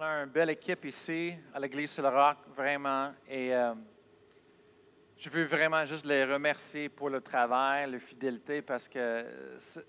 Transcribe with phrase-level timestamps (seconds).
[0.00, 3.10] On a une belle équipe ici à l'Église sur le Roc, vraiment.
[3.28, 3.74] Et euh,
[5.16, 9.24] je veux vraiment juste les remercier pour le travail, la fidélité, parce que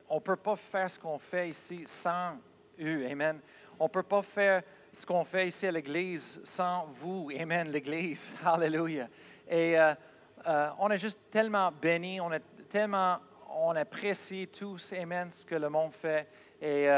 [0.09, 2.37] on ne peut pas faire ce qu'on fait ici sans
[2.81, 3.05] eux.
[3.05, 3.39] Amen.
[3.79, 7.29] On ne peut pas faire ce qu'on fait ici à l'Église sans vous.
[7.39, 8.33] Amen, l'Église.
[8.43, 9.07] Alléluia.
[9.47, 9.93] Et euh,
[10.47, 15.53] euh, on est juste tellement bénis, on est tellement, on apprécie tous, Amen, ce que
[15.53, 16.27] le monde fait.
[16.59, 16.89] Et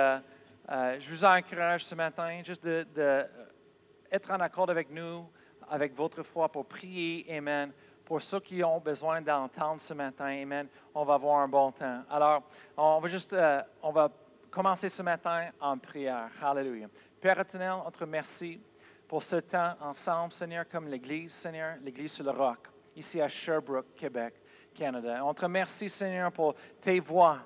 [0.72, 5.30] je vous encourage ce matin juste d'être en accord avec nous,
[5.70, 7.26] avec votre foi pour prier.
[7.30, 7.74] Amen.
[8.06, 12.04] Pour ceux qui ont besoin d'entendre ce matin, Amen, on va avoir un bon temps.
[12.10, 12.44] Alors,
[12.78, 14.10] on va juste, euh, on va
[14.50, 16.30] commencer ce matin en prière.
[16.42, 16.88] Alléluia.
[17.20, 18.62] Père éternel, on te remercie
[19.10, 23.94] pour ce temps ensemble, Seigneur, comme l'Église, Seigneur, l'Église sur le roc, ici à Sherbrooke,
[23.94, 24.36] Québec,
[24.74, 25.20] Canada.
[25.26, 27.40] On te remercie, Seigneur, pour tes voix,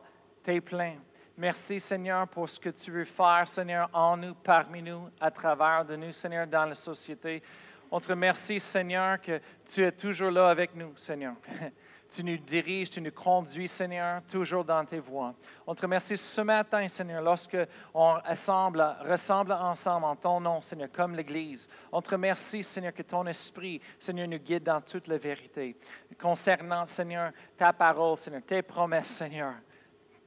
[0.44, 0.98] tes pleins
[1.38, 5.84] Merci, Seigneur, pour ce que tu veux faire, Seigneur, en nous, parmi nous, à travers
[5.84, 7.44] de nous, Seigneur, dans la société.
[7.92, 11.34] On te remercie, Seigneur, que tu es toujours là avec nous, Seigneur.
[12.08, 15.34] Tu nous diriges, tu nous conduis, Seigneur, toujours dans tes voies.
[15.68, 17.58] On te remercie ce matin, Seigneur, lorsque
[17.94, 21.68] on assemble, ressemble ensemble en ton nom, Seigneur, comme l'Église.
[21.92, 25.76] On te remercie, Seigneur, que ton esprit, Seigneur, nous guide dans toute la vérité.
[26.18, 29.56] Concernant, Seigneur, ta parole, Seigneur, tes promesses, Seigneur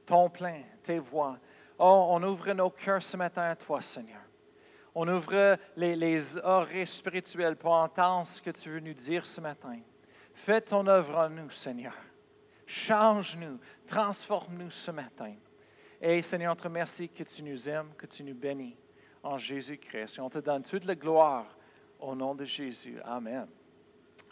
[0.09, 1.37] ton plein, tes voix.
[1.77, 4.21] Oh, on ouvre nos cœurs ce matin à toi, Seigneur.
[4.95, 9.39] On ouvre les, les oreilles spirituelles pour entendre ce que tu veux nous dire ce
[9.39, 9.79] matin.
[10.33, 11.93] Fais ton œuvre en nous, Seigneur.
[12.65, 15.35] Change-nous, transforme-nous ce matin.
[16.01, 18.75] Et Seigneur, on te remercie que tu nous aimes, que tu nous bénis
[19.21, 20.17] en Jésus-Christ.
[20.17, 21.45] Et on te donne toute la gloire
[21.99, 22.99] au nom de Jésus.
[23.05, 23.47] Amen.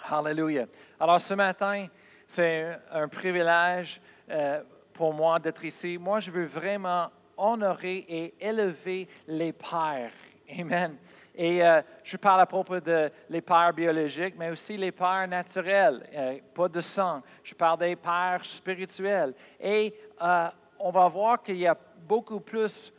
[0.09, 0.65] Alléluia.
[0.99, 1.87] Alors ce matin,
[2.27, 4.01] c'est un privilège.
[4.29, 4.63] Euh,
[4.97, 5.97] pour moi d'être ici.
[5.97, 10.11] Moi, je veux vraiment honorer et élever les pères.
[10.59, 10.97] Amen.
[11.35, 16.03] Et euh, je parle à propos de les pères biologiques, mais aussi les pères naturels,
[16.15, 17.21] euh, pas de sang.
[17.43, 19.35] Je parle des pères spirituels.
[19.59, 20.47] Et euh,
[20.79, 22.91] on va voir qu'il y a beaucoup plus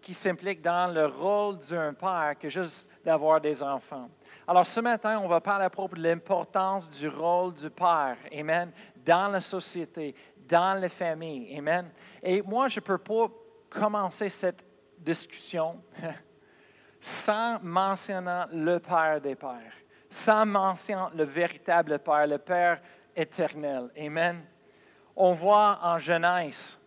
[0.00, 4.08] qui s'impliquent dans le rôle d'un père que juste d'avoir des enfants.
[4.46, 8.72] Alors ce matin, on va parler à propos de l'importance du rôle du père, amen,
[9.04, 10.14] dans la société,
[10.48, 11.56] dans les familles.
[11.58, 11.90] Amen.
[12.22, 13.30] Et moi, je ne peux pas
[13.70, 14.64] commencer cette
[14.98, 15.82] discussion
[17.00, 19.74] sans mentionner le Père des Pères,
[20.10, 22.80] sans mentionner le véritable Père, le Père
[23.14, 23.90] éternel.
[23.98, 24.44] Amen.
[25.16, 26.78] On voit en Genèse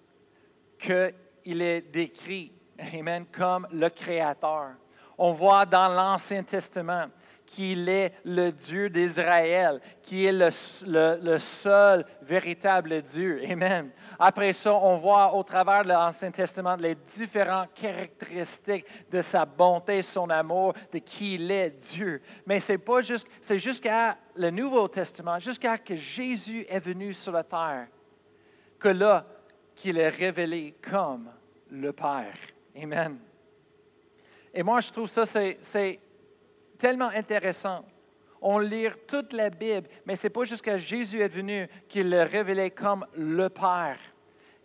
[0.80, 2.52] qu'il est décrit,
[2.94, 4.72] Amen, comme le Créateur.
[5.18, 7.08] On voit dans l'Ancien Testament
[7.46, 10.50] qu'il est le Dieu d'Israël, qui est le,
[11.40, 13.42] seul véritable Dieu.
[13.50, 13.92] Amen.
[14.18, 20.02] Après ça, on voit au travers de l'Ancien Testament les différentes caractéristiques de sa bonté,
[20.02, 22.22] son amour, de qui il est Dieu.
[22.46, 27.32] Mais c'est pas juste, c'est jusqu'à le Nouveau Testament, jusqu'à que Jésus est venu sur
[27.32, 27.88] la terre,
[28.80, 29.26] que là,
[29.76, 31.30] qu'il est révélé comme
[31.70, 32.38] le Père.
[32.82, 33.18] Amen.
[34.54, 36.00] Et moi, je trouve ça, c'est
[36.86, 37.84] tellement intéressant.
[38.40, 42.22] On lit toute la Bible, mais ce n'est pas jusqu'à Jésus est venu qu'il le
[42.22, 43.98] révélait comme le Père.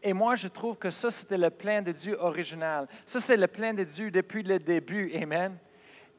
[0.02, 2.86] Et moi, je trouve que ça, c'était le plan de Dieu original.
[3.06, 5.10] Ça, c'est le plan de Dieu depuis le début.
[5.16, 5.56] Amen.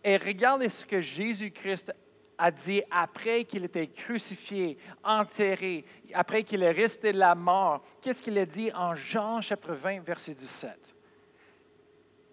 [0.03, 1.93] Et regardez ce que Jésus-Christ
[2.35, 5.85] a dit après qu'il était crucifié, enterré,
[6.15, 7.85] après qu'il est resté de la mort.
[8.01, 10.95] Qu'est-ce qu'il a dit en Jean chapitre 20, verset 17?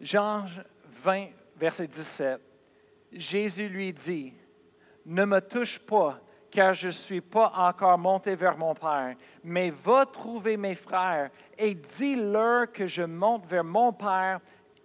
[0.01, 0.47] Jean
[1.05, 1.27] 20,
[1.59, 2.48] verset 17.
[3.13, 4.35] Jésus lui dit,
[5.07, 6.21] ne me touche pas,
[6.51, 11.31] car je ne suis pas encore monté vers mon Père, mais va trouver mes frères
[11.57, 14.41] et dis-leur que je monte vers mon Père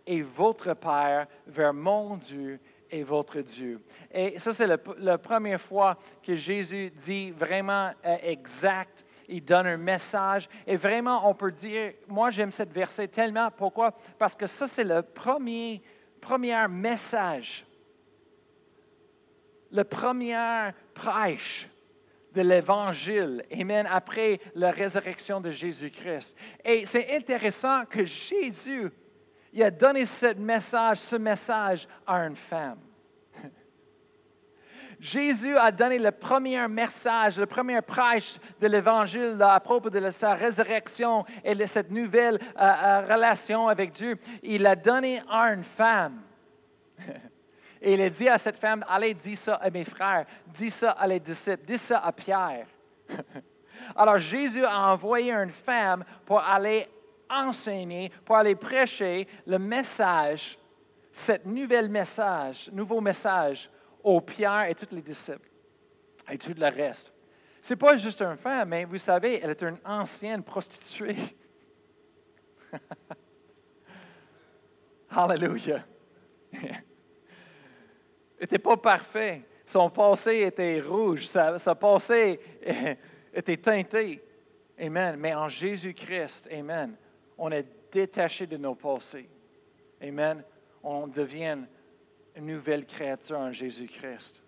[0.06, 3.82] et votre Père, vers mon Dieu et votre Dieu.
[4.12, 9.06] Et ça, c'est la première fois que Jésus dit vraiment euh, exact.
[9.28, 10.50] Il donne un message.
[10.68, 13.50] Et vraiment, on peut dire, moi j'aime cette verset tellement.
[13.50, 13.94] Pourquoi?
[14.20, 15.82] Parce que ça, c'est le premier,
[16.22, 17.66] premier message
[19.74, 21.68] le premier prêche
[22.34, 26.36] de l'Évangile, Amen, après la résurrection de Jésus-Christ.
[26.64, 28.92] Et c'est intéressant que Jésus,
[29.62, 32.80] a donné ce message, ce message à une femme.
[35.00, 40.34] Jésus a donné le premier message, le premier prêche de l'Évangile à propos de sa
[40.34, 44.18] résurrection et de cette nouvelle euh, euh, relation avec Dieu.
[44.42, 46.22] Il l'a donné à une femme.
[47.86, 50.92] Et il a dit à cette femme, allez, dis ça à mes frères, dis ça
[50.92, 52.66] à les disciples, dis ça à Pierre.
[53.96, 56.88] Alors Jésus a envoyé une femme pour aller
[57.30, 60.58] enseigner, pour aller prêcher le message
[61.12, 63.70] cet nouvel message, nouveau message
[64.02, 65.50] aux Pierre et tous les disciples
[66.32, 67.14] et tout le reste.
[67.62, 71.18] Ce n'est pas juste une femme, mais vous savez, elle est une ancienne prostituée.
[75.10, 75.84] Alléluia.
[78.44, 79.42] n'était pas parfait.
[79.66, 82.40] Son passé était rouge, sa, sa passé
[83.34, 84.22] était teinté.
[84.80, 85.16] Amen.
[85.18, 86.96] Mais en Jésus-Christ, Amen,
[87.38, 89.30] on est détaché de nos passés.
[90.02, 90.44] Amen.
[90.84, 91.60] On devient
[92.36, 94.44] une nouvelle créature en Jésus-Christ.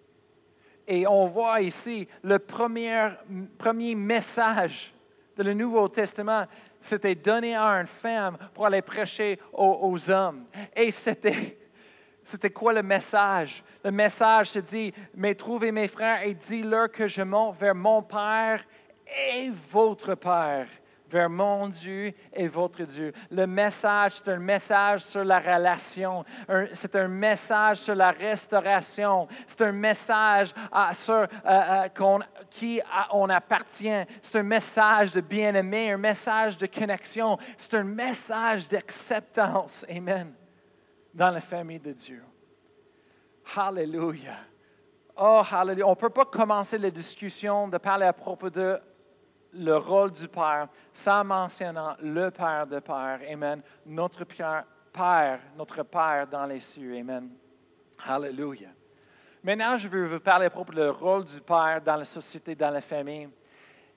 [0.88, 3.09] Et on voit ici le premier,
[3.57, 4.94] premier message
[5.36, 6.45] de le Nouveau Testament,
[6.80, 10.45] c'était donné à une femme pour aller prêcher aux, hommes.
[10.75, 11.57] Et c'était,
[12.25, 13.63] c'était quoi le message?
[13.83, 18.01] Le message se dit, mais trouvez mes frères et dis-leur que je monte vers mon
[18.01, 18.66] Père
[19.07, 20.68] et votre Père
[21.10, 23.13] vers mon Dieu et votre Dieu.
[23.31, 26.25] Le message, c'est un message sur la relation,
[26.74, 30.54] c'est un message sur la restauration, c'est un message
[30.94, 32.19] sur euh, euh,
[32.50, 32.81] qui
[33.12, 39.86] on appartient, c'est un message de bien-aimé, un message de connexion, c'est un message d'acceptance.
[39.89, 40.44] Amen.
[41.15, 42.21] Dans la famille de Dieu.
[43.56, 44.39] Hallelujah.
[45.15, 45.88] Oh, hallelujah.
[45.88, 48.77] On ne peut pas commencer la discussion de parler à propos de
[49.53, 53.21] le rôle du Père sans mentionnant le Père de Père.
[53.31, 53.62] Amen.
[53.85, 56.97] Notre Père, notre Père dans les cieux.
[56.97, 57.29] Amen.
[58.06, 58.73] Hallelujah.
[59.41, 62.71] Maintenant, je veux vous parler à propos du rôle du Père dans la société, dans
[62.71, 63.29] la famille.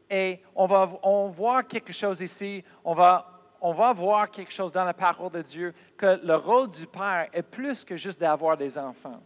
[0.09, 2.63] Et on va on voit quelque chose ici.
[2.85, 6.71] On va, on va voir quelque chose dans la parole de Dieu, que le rôle
[6.71, 9.21] du Père est plus que juste d'avoir des enfants.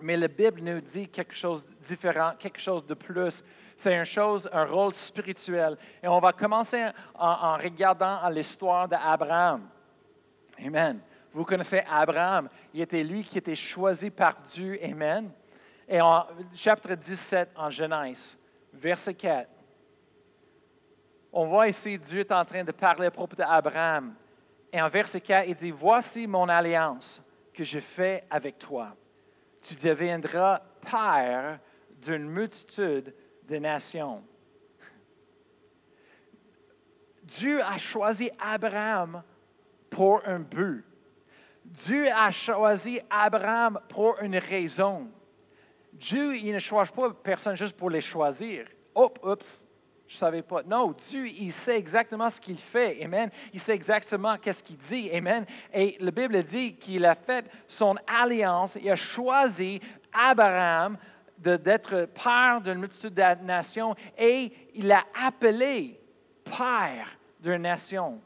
[0.00, 3.42] Mais la Bible nous dit quelque chose de différent, quelque chose de plus
[3.76, 5.76] c'est une chose, un rôle spirituel.
[6.02, 9.68] Et on va commencer en, regardant l'histoire d'Abraham.
[10.64, 11.00] Amen.
[11.32, 12.48] Vous connaissez Abraham.
[12.72, 14.78] Il était lui qui était choisi par Dieu.
[14.82, 15.30] Amen.
[15.88, 18.38] Et en chapitre 17 en Genèse,
[18.72, 19.48] verset 4,
[21.36, 24.14] on voit ici Dieu est en train de parler à propos d'Abraham.
[24.72, 27.20] Et en verset 4, il dit, Voici mon alliance
[27.52, 28.94] que je fais avec toi.
[29.60, 31.58] Tu deviendras père
[32.00, 34.22] d'une multitude des nations.
[37.24, 39.22] Dieu a choisi Abraham
[39.90, 40.84] pour un but.
[41.64, 45.08] Dieu a choisi Abraham pour une raison.
[45.92, 48.66] Dieu, il ne choisit pas personne juste pour les choisir.
[48.94, 49.66] Hop, oups,
[50.14, 50.62] je ne savais pas.
[50.62, 53.02] Non, Dieu, il sait exactement ce qu'il fait.
[53.02, 53.30] Amen.
[53.52, 55.10] Il sait exactement qu'est-ce qu'il dit.
[55.10, 55.44] Amen.
[55.72, 58.78] Et la Bible dit qu'il a fait son alliance.
[58.80, 59.80] Il a choisi
[60.12, 60.96] Abraham
[61.36, 65.98] d'être père d'une multitude de nations et il a appelé
[66.44, 68.20] père d'une nation.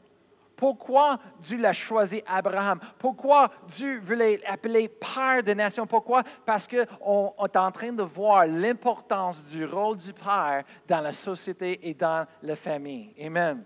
[0.59, 2.81] Pourquoi Dieu l'a choisi Abraham?
[2.97, 5.87] Pourquoi Dieu voulait l'appeler père de nation?
[5.87, 6.21] Pourquoi?
[6.45, 11.79] Parce qu'on est en train de voir l'importance du rôle du père dans la société
[11.87, 13.13] et dans la famille.
[13.23, 13.63] Amen.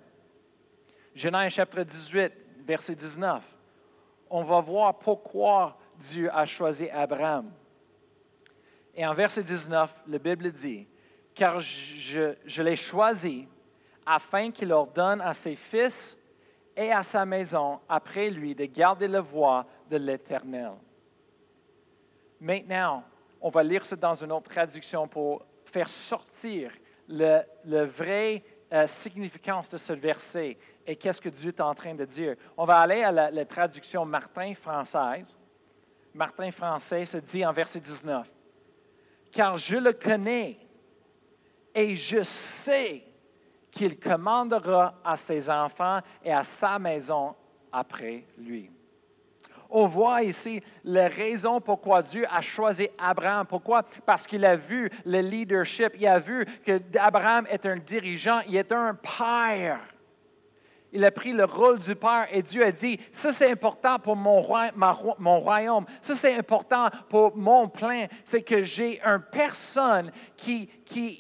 [1.16, 2.32] Genèse chapitre 18,
[2.64, 3.44] verset 19.
[4.30, 7.52] On va voir pourquoi Dieu a choisi Abraham.
[8.94, 10.86] Et en verset 19, la Bible dit,
[11.34, 13.48] car je l'ai choisi
[14.06, 16.16] afin qu'il ordonne à ses fils
[16.76, 20.72] et à sa maison après lui de garder la voie de l'Éternel.
[22.40, 23.04] Maintenant,
[23.40, 26.72] on va lire ça dans une autre traduction pour faire sortir
[27.08, 31.94] le, le vrai euh, significance de ce verset et qu'est-ce que Dieu est en train
[31.94, 32.36] de dire.
[32.58, 35.38] On va aller à la, la traduction Martin française.
[36.14, 38.30] Martin français se dit en verset 19
[39.34, 40.58] car je le connais
[41.76, 43.04] et je sais
[43.74, 47.36] qu'il commandera à ses enfants et à sa maison
[47.72, 48.70] après lui.
[49.70, 53.48] On voit ici la raison pourquoi Dieu a choisi Abraham.
[53.48, 53.82] Pourquoi?
[54.06, 58.56] Parce qu'il a vu le leadership, il a vu que Abraham est un dirigeant, il
[58.56, 59.80] est un père
[60.94, 64.16] il a pris le rôle du Père et Dieu a dit, ça c'est important pour
[64.16, 70.70] mon, royaume, ça c'est important pour mon plan, c'est que j'ai une personne qui,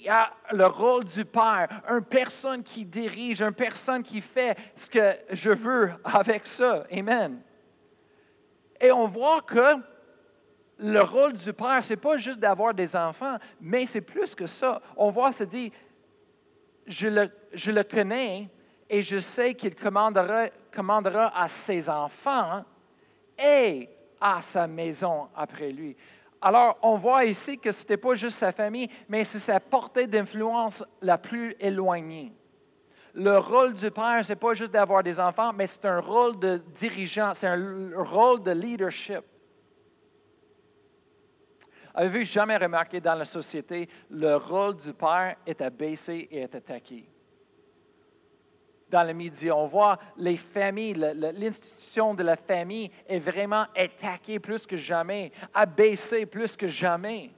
[0.07, 5.15] a le rôle du Père, une personne qui dirige, une personne qui fait ce que
[5.31, 6.85] je veux avec ça.
[6.91, 7.41] Amen.
[8.79, 9.75] Et on voit que
[10.77, 14.45] le rôle du Père, ce n'est pas juste d'avoir des enfants, mais c'est plus que
[14.45, 14.81] ça.
[14.95, 15.71] On voit, se dit,
[16.85, 18.49] je le, je le connais,
[18.89, 20.47] et je sais qu'il commandera,
[21.35, 22.63] à ses enfants
[23.37, 25.95] et à sa maison après lui.
[26.41, 30.07] Alors, on voit ici que ce n'était pas juste sa famille, mais c'est sa portée
[30.07, 32.33] d'influence la plus éloignée.
[33.13, 36.37] Le rôle du père, ce n'est pas juste d'avoir des enfants, mais c'est un rôle
[36.39, 39.21] de dirigeant, c'est un rôle de leadership.
[41.93, 47.07] Avez-vous jamais remarqué dans la société, le rôle du père est abaissé et est attaqué?
[48.93, 54.67] Dans les médias, on voit les familles, l'institution de la famille est vraiment attaquée plus
[54.67, 57.31] que jamais, abaissée plus que jamais.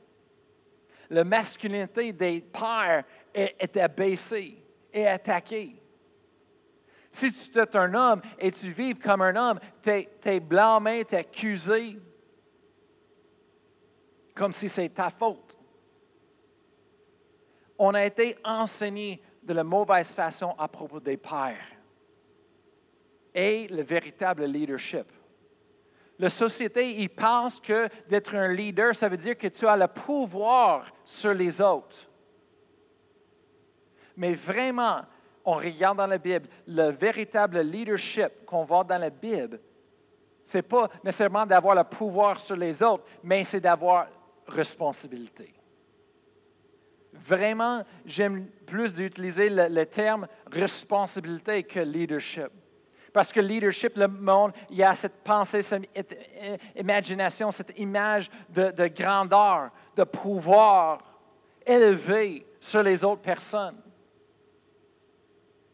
[1.10, 5.82] La masculinité des pères est, est abaissée et attaquée.
[7.14, 11.06] Si tu es un homme et tu vis comme un homme, tu es, es blâmé,
[11.06, 11.98] tu es accusé,
[14.36, 15.58] comme si c'est ta faute.
[17.80, 21.76] On a été enseigné de la mauvaise façon à propos des pères
[23.34, 25.06] et le véritable leadership.
[26.18, 29.88] La société, il pense que d'être un leader, ça veut dire que tu as le
[29.88, 32.10] pouvoir sur les autres.
[34.16, 35.02] Mais vraiment,
[35.44, 39.60] on regarde dans la Bible, le véritable leadership qu'on voit dans la Bible,
[40.46, 44.08] ce n'est pas nécessairement d'avoir le pouvoir sur les autres, mais c'est d'avoir
[44.48, 45.54] responsabilité.
[47.24, 52.50] Vraiment, j'aime plus d'utiliser le, terme responsabilité que leadership.
[53.14, 55.88] Parce que leadership, le monde, il y a cette pensée, cette
[56.76, 61.00] imagination, cette image de, de grandeur, de pouvoir
[61.66, 63.78] élevé sur les autres personnes.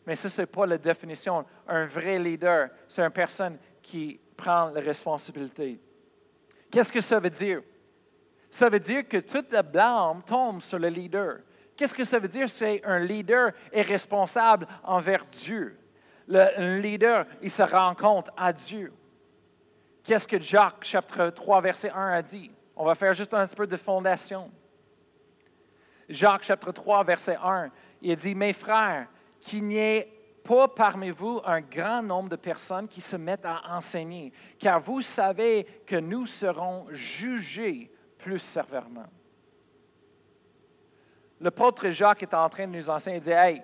[0.05, 1.45] Mais ça, ce n'est pas la définition.
[1.67, 5.79] Un vrai leader, c'est une personne qui prend la responsabilité.
[6.69, 7.61] Qu'est-ce que ça veut dire?
[8.51, 11.37] Ça veut dire que toute la blâme tombe sur le leader.
[11.75, 12.49] Qu'est-ce que ça veut dire?
[12.49, 15.79] C'est un leader est responsable envers Dieu.
[16.27, 18.93] Le, leader, il se rend compte à Dieu.
[20.03, 22.51] Qu'est-ce que Jacques, chapitre 3, verset 1 a dit?
[22.75, 24.51] On va faire juste un petit peu de fondation.
[26.09, 27.69] Jacques, chapitre 3, verset 1,
[28.01, 29.07] il dit, Mes frères,
[29.39, 30.11] qu'il n'y ait
[30.43, 35.01] pas parmi vous un grand nombre de personnes qui se mettent à enseigner, car vous
[35.01, 37.90] savez que nous serons jugés
[38.21, 39.07] plus sévèrement.
[41.39, 43.63] Le prêtre Jacques est en train de nous enseigner, il dit, Hey,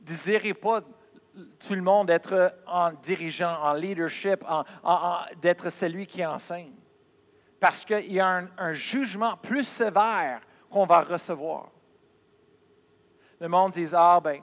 [0.00, 0.82] désirez pas
[1.66, 4.44] tout le monde être en dirigeant, en leadership,
[5.40, 6.74] d'être celui qui enseigne.
[7.58, 10.40] Parce qu'il y a un, un jugement plus sévère
[10.70, 11.70] qu'on va recevoir.
[13.40, 14.40] Le monde dit, ah ben,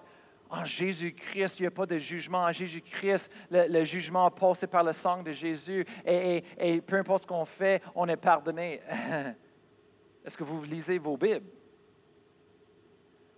[0.52, 2.44] en Jésus-Christ, il n'y a pas de jugement.
[2.44, 5.86] En Jésus-Christ, le, jugement passé par le sang de Jésus.
[6.06, 8.82] Et, peu importe ce qu'on fait, on est pardonné.
[10.26, 11.48] Est-ce que vous lisez vos Bibles?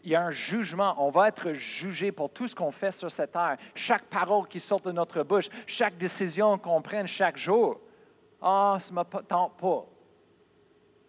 [0.03, 0.95] Il y a un jugement.
[0.97, 3.57] On va être jugé pour tout ce qu'on fait sur cette terre.
[3.75, 7.79] Chaque parole qui sort de notre bouche, chaque décision qu'on prenne chaque jour.
[8.41, 9.85] Ah, ça ne me tente pas.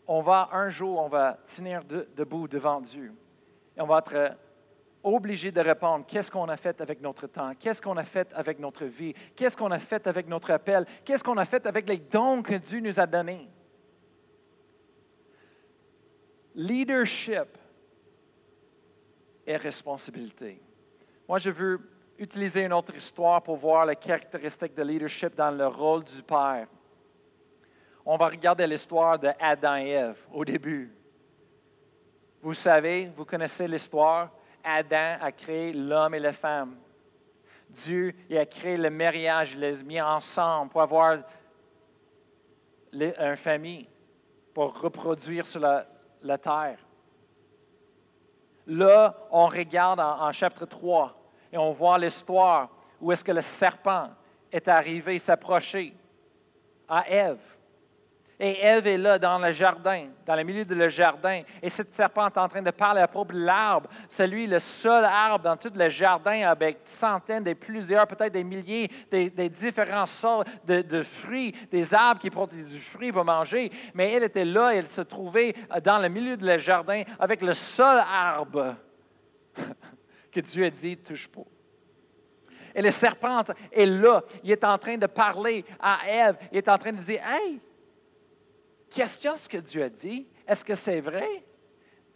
[0.07, 3.13] On va, un jour, on va tenir debout devant Dieu.
[3.77, 4.37] Et on va être
[5.05, 8.59] obligé de répondre qu'est-ce qu'on a fait avec notre temps, qu'est-ce qu'on a fait avec
[8.59, 11.99] notre vie, qu'est-ce qu'on a fait avec notre appel, qu'est-ce qu'on a fait avec les
[11.99, 13.49] dons que Dieu nous a donnés?
[16.55, 17.59] Leadership
[19.47, 20.61] et responsabilité.
[21.29, 21.81] Moi, je veux
[22.19, 26.67] utiliser une autre histoire pour voir les caractéristiques de leadership dans le rôle du Père.
[28.07, 30.93] On va regarder l'histoire de Adam et Ève au début.
[32.43, 34.31] Vous savez, vous connaissez l'histoire.
[34.65, 36.77] Adam a créé l'homme et la femme.
[37.69, 41.19] Dieu a créé le mariage, il les a mis ensemble pour avoir
[42.93, 43.89] une famille,
[44.53, 46.79] pour reproduire sur la, terre.
[48.67, 51.15] Là, on regarde en, chapitre 3
[51.53, 54.09] et on voit l'histoire où est-ce que le serpent
[54.51, 55.95] est arrivé s'approcher
[56.89, 57.54] à Ève.
[58.41, 61.43] Et Ève est là dans le jardin, dans le milieu de le jardin.
[61.63, 63.89] Et cette serpente est en train de parler à propos de l'arbre.
[64.09, 68.43] C'est lui le seul arbre dans tout le jardin avec centaines, des plusieurs, peut-être des
[68.43, 73.71] milliers, des, différents sortes de, fruits, des arbres qui portent du fruit pour manger.
[73.95, 77.55] Mais elle était là, elle se trouvait dans le milieu de le jardin avec le
[77.55, 78.75] seul arbre
[80.33, 81.43] que Dieu a dit, touche pas.
[82.75, 86.69] Et le serpent est là, il est en train de parler à Ève, il est
[86.69, 87.61] en train de dire, hey,
[88.95, 90.27] Questionne ce que Dieu a dit.
[90.47, 91.43] Est-ce que c'est vrai?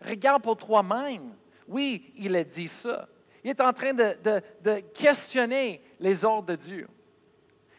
[0.01, 1.35] Regarde pour toi-même.
[1.67, 3.09] Oui, il a dit ça.
[3.43, 6.89] Il est en train de, questionner les ordres de Dieu.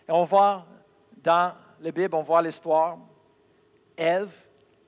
[0.08, 0.66] Et on voit
[1.24, 2.98] dans la Bible, on voit l'histoire.
[3.96, 4.32] Ève,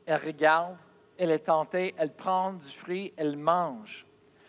[0.06, 0.75] elle regarde,
[1.18, 4.06] elle est tentée, elle prend du fruit, elle mange.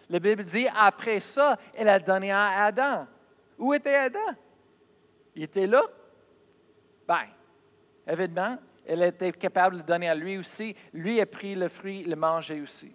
[0.09, 3.07] La Bible dit, après ça, elle a donné à Adam.
[3.59, 4.35] Où était Adam?
[5.37, 5.83] Il était là?
[7.07, 7.29] Bien,
[8.07, 10.75] évidemment, elle était capable de donner à lui aussi.
[10.93, 12.93] Lui a pris le fruit, le mangeait aussi.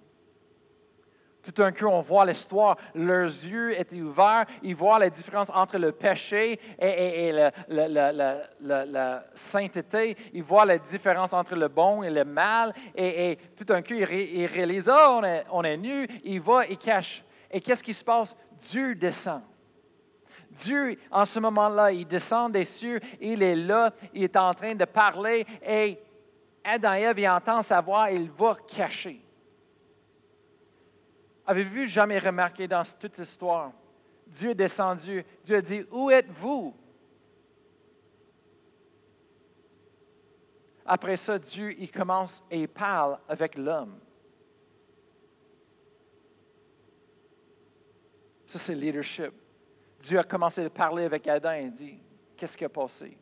[1.44, 2.75] Tout d'un coup, on voit l'histoire.
[2.94, 4.46] Leurs yeux étaient ouverts.
[4.63, 10.17] Ils voient la différence entre le péché et, la sainteté.
[10.34, 12.74] Ils voient la différence entre le bon et le mal.
[12.94, 16.06] Et, tout d'un coup, ils, réalisent, oh, on est, on est nu.
[16.25, 17.24] Ils vont, ils cachent.
[17.50, 18.36] Et qu'est-ce qui se passe?
[18.70, 19.41] Dieu descend.
[20.58, 24.76] Dieu, en ce moment-là, il descend des cieux, il est là, il est en train
[24.76, 26.00] de parler et
[26.64, 29.22] Adam et Ève, il entend sa voix, il va cacher.
[31.46, 33.72] Avez-vous jamais remarqué dans toute histoire,
[34.26, 36.76] Dieu est descendu, Dieu a dit, où êtes-vous?
[40.86, 44.00] Après ça, Dieu, il commence et il parle avec l'homme.
[48.46, 49.34] Ça, c'est leadership.
[50.08, 52.00] Dieu a commencé à parler avec Adam et dit,
[52.38, 53.18] qu'est-ce qui a passé?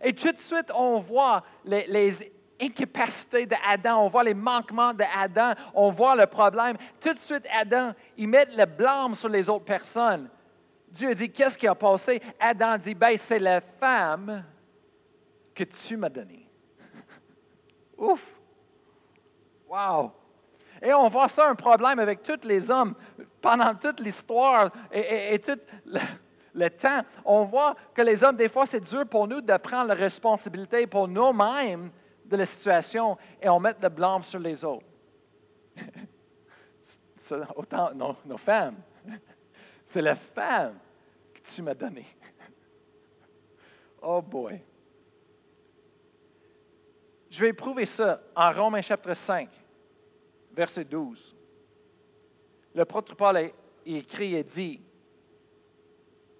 [0.00, 5.54] Et tout de suite, on voit les, les incapacité d'Adam, on voit les manquements d'Adam,
[5.74, 6.76] on voit le problème.
[7.00, 10.30] Tout de suite, Adam, il met le blâme sur les autres personnes.
[10.88, 12.22] Dieu dit, qu'est-ce qui a passé?
[12.38, 14.44] Adam dit, ben, c'est la femme
[15.52, 16.48] que tu m'as donnée.
[17.98, 18.24] Ouf!
[19.68, 20.12] Wow!
[20.82, 22.94] Et on voit ça un problème avec tous les hommes
[23.40, 25.58] pendant toute l'histoire et, tout
[26.54, 27.02] le, temps.
[27.24, 30.86] On voit que les hommes, des fois, c'est dur pour nous de prendre la responsabilité
[30.86, 31.90] pour nous-mêmes
[32.24, 34.86] de la situation et on met le blâme sur les autres.
[37.56, 38.76] Autant nos, femmes.
[39.86, 40.78] C'est la femme
[41.34, 42.06] que tu m'as donnée.
[44.00, 44.62] Oh boy.
[47.30, 49.48] Je vais prouver ça en Romains chapitre 5,
[50.58, 51.36] verset 12.
[52.74, 53.52] Le prêtre Paul
[53.86, 54.82] écrit et dit,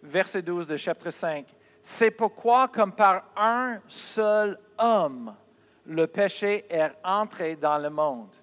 [0.03, 1.47] verset 12 de chapitre 5,
[1.81, 5.37] C'est pourquoi, comme par un seul homme,
[5.87, 8.35] le péché est entré dans le monde.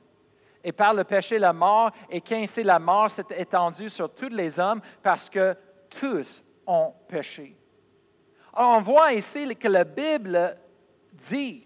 [0.63, 4.57] Et par le péché, la mort, et qu'ainsi la mort s'est étendue sur tous les
[4.57, 5.55] hommes parce que
[5.89, 7.55] tous ont péché.
[8.53, 10.57] Alors, on voit ici que la Bible
[11.11, 11.64] dit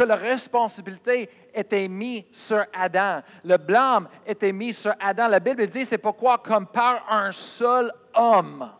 [0.00, 3.20] que la responsabilité était mise sur Adam.
[3.44, 5.28] Le blâme était mis sur Adam.
[5.28, 8.72] La Bible dit, c'est pourquoi comme par un seul homme.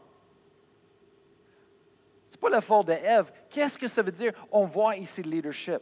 [2.30, 3.30] Ce n'est pas la faute d'Ève.
[3.50, 4.33] Qu'est-ce que ça veut dire?
[4.50, 5.80] On voit ici le leadership.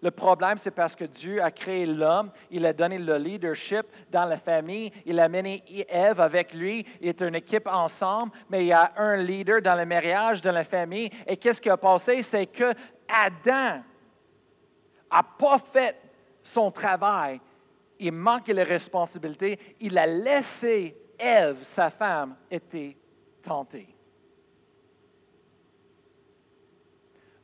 [0.00, 4.24] Le problème, c'est parce que Dieu a créé l'homme, il a donné le leadership dans
[4.24, 8.66] la famille, il a mené Ève avec lui, il est une équipe ensemble, mais il
[8.66, 11.08] y a un leader dans le mariage, dans la famille.
[11.24, 12.20] Et qu'est-ce qui a passé?
[12.22, 12.74] C'est que
[13.06, 13.82] Adam
[15.12, 15.96] n'a pas fait
[16.42, 17.40] son travail,
[17.98, 22.96] il manquait les responsabilités, il a laissé Ève, sa femme, être
[23.42, 23.94] tentée.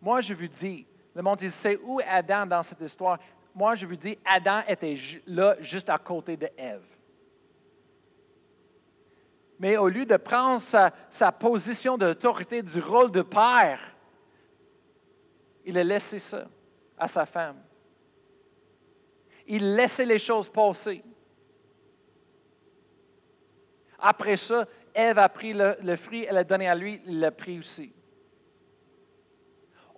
[0.00, 3.18] Moi, je vous dis, le monde dit, c'est où Adam dans cette histoire?
[3.54, 6.84] Moi, je vous dis, Adam était là juste à côté de Ève.
[9.60, 13.80] Mais au lieu de prendre sa, sa position d'autorité du rôle de père,
[15.64, 16.46] il a laissé ça
[16.98, 17.62] à sa femme.
[19.46, 21.02] Il laissait les choses passer.
[23.98, 27.58] Après ça, Ève a pris le, fruit, elle a donné à lui, il l'a pris
[27.58, 27.92] aussi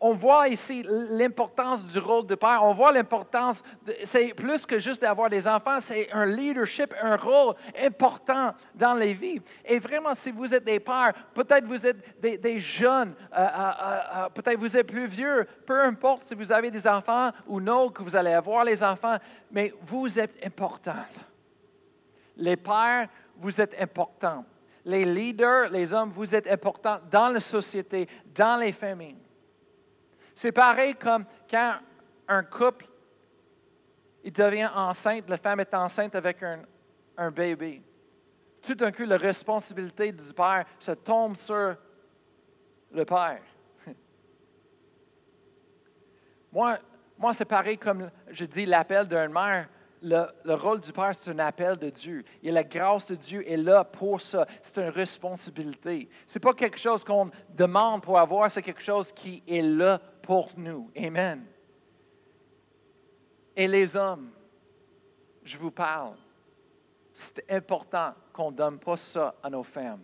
[0.00, 2.64] on voit ici l'importance du rôle de père.
[2.64, 3.62] On voit l'importance,
[4.04, 9.12] c'est plus que juste d'avoir des enfants, c'est un leadership, un rôle important dans les
[9.12, 9.42] vies.
[9.64, 13.72] Et vraiment, si vous êtes des pères, peut-être vous êtes des, jeunes, euh, euh,
[14.16, 17.90] euh, peut-être vous êtes plus vieux, peu importe si vous avez des enfants ou non,
[17.90, 19.18] que vous allez avoir les enfants,
[19.50, 21.04] mais vous êtes importants.
[22.38, 24.46] Les pères, vous êtes importants.
[24.82, 29.18] Les leaders, les hommes, vous êtes importants dans la société, dans les familles.
[30.40, 31.74] C'est pareil comme quand
[32.26, 32.87] un couple
[34.24, 36.62] il devient enceinte, la femme est enceinte avec un,
[37.18, 37.83] un bébé.
[38.62, 41.76] Tout d'un coup, la responsabilité du père se tombe sur
[42.90, 43.42] le père.
[46.50, 46.79] moi,
[47.18, 49.68] moi c'est pareil comme je dis l'appel d'une mère.
[50.02, 52.24] Le, le, rôle du Père, c'est un appel de Dieu.
[52.42, 54.46] Et la grâce de Dieu est là pour ça.
[54.62, 56.08] C'est une responsabilité.
[56.26, 60.00] Ce n'est pas quelque chose qu'on demande pour avoir, c'est quelque chose qui est là
[60.22, 60.90] pour nous.
[60.96, 61.44] Amen.
[63.54, 64.30] Et les hommes,
[65.44, 66.16] je vous parle,
[67.12, 70.02] c'est important qu'on ne donne pas ça à nos femmes.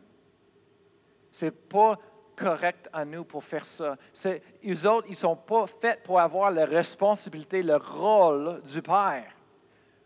[1.30, 1.98] Ce n'est pas
[2.36, 3.96] correct à nous pour faire ça.
[4.26, 9.35] Eux autres, ils ne sont pas faits pour avoir la responsabilité, le rôle du père.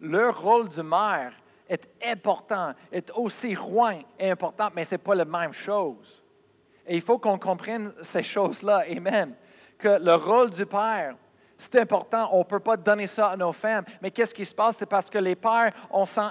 [0.01, 1.33] Leur rôle de mère
[1.69, 6.23] est important, est aussi loin et important, mais ce n'est pas la même chose.
[6.87, 8.85] Et il faut qu'on comprenne ces choses-là.
[8.91, 9.35] Amen
[9.81, 11.15] que le rôle du Père,
[11.63, 13.85] C'est important, on ne peut pas donner ça à nos femmes.
[14.01, 14.79] Mais qu'est-ce qui se passe?
[14.79, 16.31] C'est parce que les pères, on sent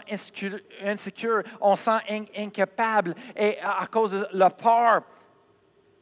[0.84, 2.00] insécure, on sent
[2.36, 3.14] incapable.
[3.36, 5.04] Et à cause de la peur,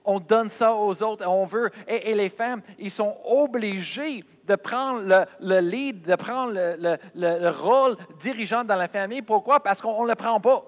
[0.08, 1.70] on donne ça aux autres, on veut.
[1.88, 7.98] Et, les femmes, ils sont obligés de prendre le, lead, de prendre le, le, rôle
[8.18, 9.22] dirigeant dans la famille.
[9.22, 9.60] Pourquoi?
[9.60, 10.64] Parce qu'on ne le prend pas.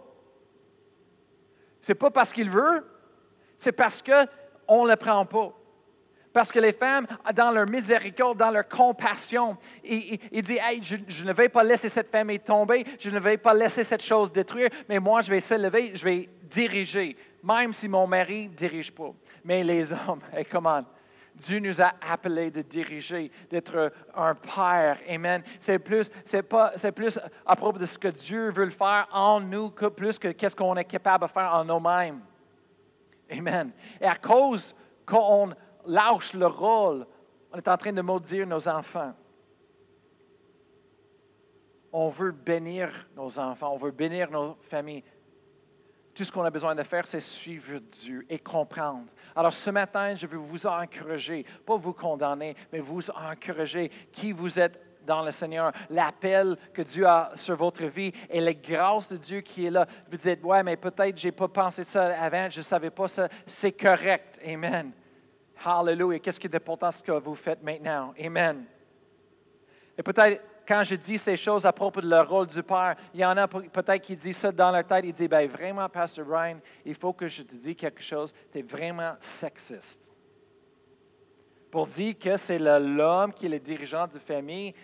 [1.82, 2.86] Ce n'est pas parce qu'il veut,
[3.58, 5.54] c'est parce qu'on ne le prend pas.
[6.34, 11.34] Parce que les femmes, dans leur miséricorde, dans leur compassion, ils, disent hey, je, ne
[11.34, 14.99] vais pas laisser cette famille tomber, je ne vais pas laisser cette chose détruire, mais
[14.99, 19.12] moi, je vais s'élever, je vais diriger, même si mon mari ne dirige pas.
[19.43, 20.45] Mais les hommes, hey?
[21.36, 24.97] Dieu nous a appelés de diriger, d'être un père.
[25.08, 25.41] Amen.
[25.60, 29.39] C'est plus, c'est pas, c'est plus à propos de ce que Dieu veut faire en
[29.39, 32.21] nous que plus que qu'est-ce qu'on est capable de faire en nous-mêmes.
[33.32, 33.71] Amen.
[34.02, 34.75] Et à cause
[35.06, 35.52] qu'on
[35.86, 37.06] lâche le rôle,
[37.52, 39.13] on est en train de maudire nos enfants.
[41.91, 45.04] On veut bénir nos enfants, on veut bénir nos familles.
[46.19, 49.05] Tout ce qu'on a besoin de faire, c'est suivre Dieu et comprendre.
[49.34, 54.60] Alors ce matin, je veux vous encourager, pas vous condamner, mais vous encourager qui vous
[54.60, 59.15] êtes dans le Seigneur, l'appel que Dieu a sur votre vie et la grâce de
[59.15, 59.88] Dieu qui est là.
[60.12, 63.08] Vous dites, ouais, mais peut-être je n'ai pas pensé ça avant, je ne savais pas
[63.08, 63.29] ça.
[63.47, 64.41] C'est correct.
[64.45, 64.91] Amen.
[65.63, 66.19] Hallelujah.
[66.19, 68.13] Qu'est-ce qui est important ce que vous faites maintenant?
[68.21, 68.65] Amen.
[69.97, 73.21] Et peut-être quand je dis ces choses à propos de le rôle du Père, il
[73.21, 75.03] y en a peut-être qui disent ça dans leur tête.
[75.03, 78.32] Ils disent, ben vraiment, Pastor Brian, il faut que je te dise quelque chose.
[78.51, 79.99] Tu es vraiment sexiste.
[81.71, 84.75] Pour dire que c'est l'homme qui est le dirigeant de famille,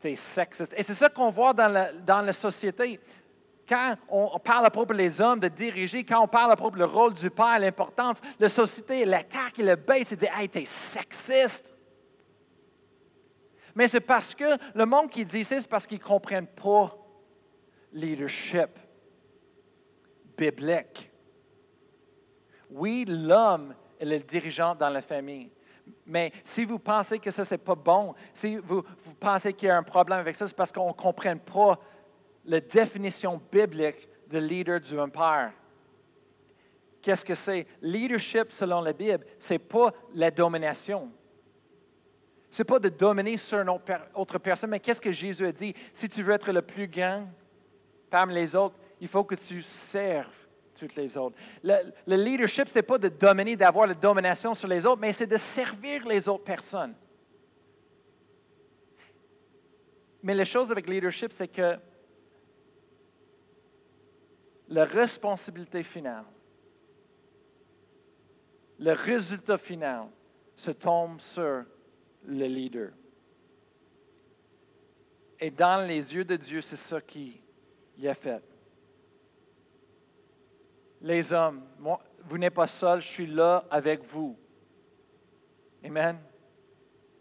[0.00, 0.74] tu es sexiste.
[0.76, 2.98] Et c'est ça qu'on voit dans la, société
[3.68, 6.84] quand on parle à propos des hommes de diriger, quand on parle à propos du
[6.84, 11.75] rôle du père, l'importance, la société l'attaque et le baisse et dit Hey, t'es sexiste.
[13.76, 16.96] Mais c'est parce que le monde qui dit ça, c'est parce qu'ils ne comprennent pas
[17.92, 18.70] leadership
[20.36, 21.10] biblique.
[22.70, 25.50] Oui, l'homme est le dirigeant dans la famille.
[26.06, 28.82] Mais si vous pensez que ça, ce n'est pas bon, si vous,
[29.20, 31.78] pensez qu'il y a un problème avec ça, c'est parce qu'on ne comprenne pas
[32.46, 35.52] la définition biblique de leader du empire.
[37.02, 37.66] Qu'est-ce que c'est?
[37.82, 41.12] Leadership, selon la Bible, ce n'est pas la domination.
[42.50, 43.70] Ce n'est pas de dominer sur une
[44.14, 45.74] autre personne, mais qu'est-ce que Jésus a dit?
[45.92, 47.26] Si tu veux être le plus grand
[48.08, 50.32] parmi les autres, il faut que tu serves
[50.78, 51.36] toutes les autres.
[51.62, 55.12] Le, le leadership, ce n'est pas de dominer, d'avoir la domination sur les autres, mais
[55.12, 56.94] c'est de servir les autres personnes.
[60.22, 61.76] Mais la chose avec leadership, c'est que
[64.68, 66.24] la responsabilité finale,
[68.78, 70.08] le résultat final
[70.56, 71.64] se tombe sur
[72.26, 72.90] le leader.
[75.38, 77.40] Et dans les yeux de Dieu, c'est ça qu'il
[78.04, 78.42] a fait.
[81.00, 81.62] Les hommes,
[82.24, 84.36] vous n'êtes pas seuls, je suis là avec vous.
[85.84, 86.18] Amen.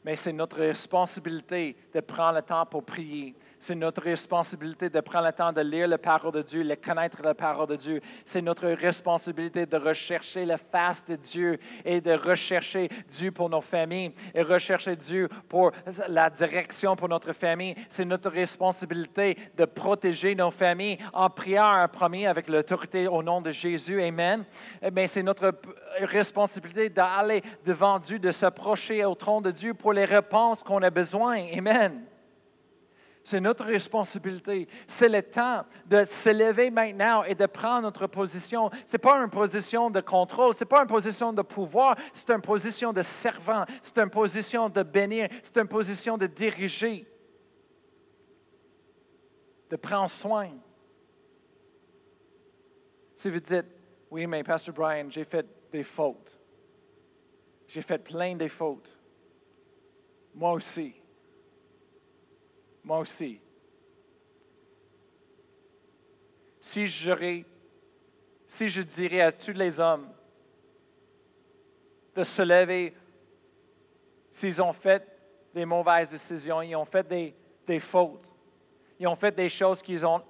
[0.03, 3.35] Mais c'est notre responsabilité de prendre le temps pour prier,
[3.65, 7.17] c'est notre responsabilité de prendre le temps de lire la parole de Dieu, de connaître
[7.23, 7.99] la parole de Dieu.
[8.23, 13.61] C'est notre responsabilité de rechercher la face de Dieu et de rechercher Dieu pour nos
[13.61, 15.71] familles et rechercher Dieu pour
[16.07, 17.73] la direction pour notre famille.
[17.89, 23.41] C'est notre responsabilité de protéger nos familles en priant en premier avec l'autorité au nom
[23.41, 23.99] de Jésus.
[23.99, 24.45] Amen.
[24.93, 25.55] Mais c'est notre
[26.01, 30.91] responsabilité d'aller devant Dieu, de s'approcher au trône de Dieu pour les réponses qu'on a
[30.91, 31.43] besoin.
[31.57, 32.05] Amen.
[33.25, 34.67] C'est notre responsabilité.
[34.87, 38.69] C'est le temps de se lever maintenant et de prendre notre position.
[38.85, 42.29] Ce n'est pas une position de contrôle, ce n'est pas une position de pouvoir, c'est
[42.29, 47.07] une position de servant, c'est une position de bénir, c'est une position de diriger,
[49.71, 50.51] de prendre soin.
[53.15, 53.65] Si vous dites,
[54.11, 56.39] oui, mais Pasteur Brian, j'ai fait des fautes.
[57.67, 58.95] J'ai fait plein de fautes.
[60.35, 60.93] Moi aussi.
[62.85, 63.41] Moi aussi.
[66.59, 70.07] Si je dirais à tous les hommes
[72.13, 72.93] de se lever
[74.31, 75.03] s'ils ont fait
[75.53, 77.33] des mauvaises décisions, ils ont fait des,
[77.65, 78.31] des fautes,
[78.99, 80.21] ils ont fait des choses qu'ils ont,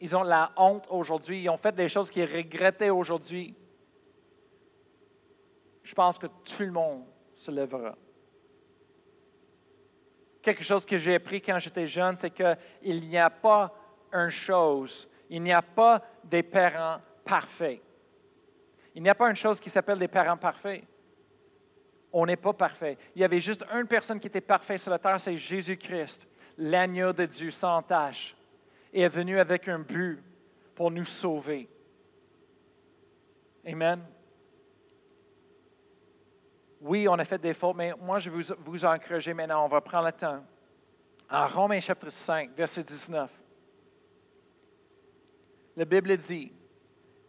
[0.00, 3.54] ils ont la honte aujourd'hui, ils ont fait des choses qu'ils regrettaient aujourd'hui,
[5.82, 7.94] je pense que tout le monde se lèvera
[10.42, 13.74] quelque chose que j'ai appris quand j'étais jeune, c'est qu'il n'y a pas
[14.12, 17.80] une chose, il n'y a pas des parents parfaits.
[18.94, 20.82] Il n'y a pas une chose qui s'appelle des parents parfaits.
[22.12, 22.98] On n'est pas parfait.
[23.14, 26.26] Il y avait juste une personne qui était parfaite sur la terre, c'est Jésus-Christ,
[26.58, 28.34] l'agneau de Dieu sans tâche,
[28.92, 30.20] et est venu avec un but
[30.74, 31.68] pour nous sauver.
[33.64, 34.00] Amen.
[36.80, 39.64] Oui, on a fait des fautes, mais moi, je vais vous, vous encourager maintenant.
[39.64, 40.42] On va prendre le temps.
[41.30, 43.30] En Romains chapitre 5, verset 19,
[45.76, 46.52] la Bible dit,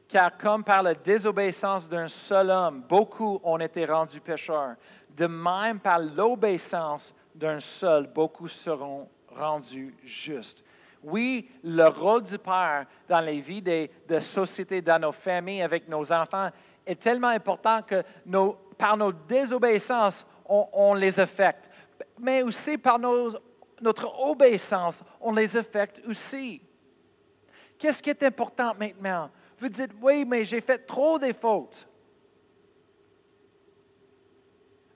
[0.08, 4.76] car comme par la désobéissance d'un seul homme, beaucoup ont été rendus pécheurs,
[5.10, 10.64] de même par l'obéissance d'un seul, beaucoup seront rendus justes.
[11.04, 15.88] Oui, le rôle du Père dans les vies de, de société, dans nos familles, avec
[15.88, 16.50] nos enfants,
[16.86, 21.70] est tellement important que nos, par nos désobéissances, on, les affecte.
[22.17, 26.60] Mais aussi par notre obéissance, on les affecte aussi.
[27.78, 29.30] Qu'est-ce qui est important maintenant?
[29.60, 31.88] Vous dites, oui, mais j'ai fait trop des fautes.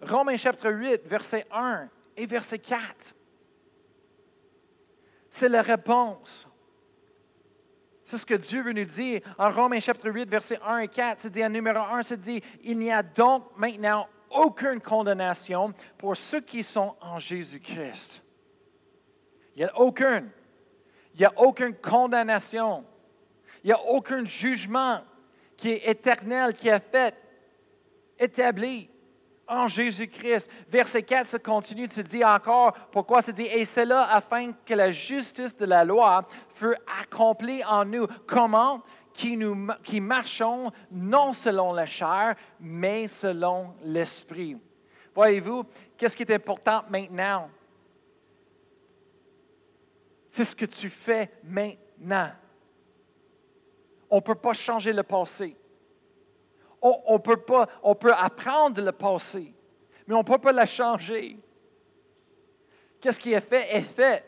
[0.01, 3.13] Romains chapitre 8, verset 1 et verset 4.
[5.29, 6.47] C'est la réponse.
[8.05, 11.21] C'est ce que Dieu veut nous dire en Romains chapitre 8, verset 1 et 4.
[11.21, 16.15] C'est dit en numéro 1, c'est dit, il n'y a donc maintenant aucune condamnation pour
[16.15, 18.23] ceux qui sont en Jésus-Christ.
[19.55, 20.29] Il n'y a aucune.
[21.15, 22.85] Il n'y a aucune condamnation.
[23.63, 25.01] Il n'y a aucun jugement
[25.57, 27.15] qui est éternel, qui est fait,
[28.19, 28.87] établi
[29.47, 30.49] en Jésus-Christ.
[30.69, 33.21] Verset 4 se continue se dire encore pourquoi?
[33.21, 37.85] Se dit et c'est là afin que la justice de la loi fût accomplie en
[37.85, 38.07] nous.
[38.27, 38.81] Comment?
[39.13, 44.57] Qui, nous, qui marchons non selon la chair, mais selon l'esprit.
[45.13, 45.63] Voyez-vous,
[45.95, 47.49] qu'est-ce qui est important maintenant?
[50.31, 52.31] C'est ce que tu fais maintenant.
[54.09, 55.55] On ne peut pas changer le passé
[56.85, 57.19] on,
[57.95, 59.53] peut apprendre le passé,
[60.05, 61.37] mais on ne peut pas la changer.
[63.01, 64.23] Qu'est-ce qui est fait est fait.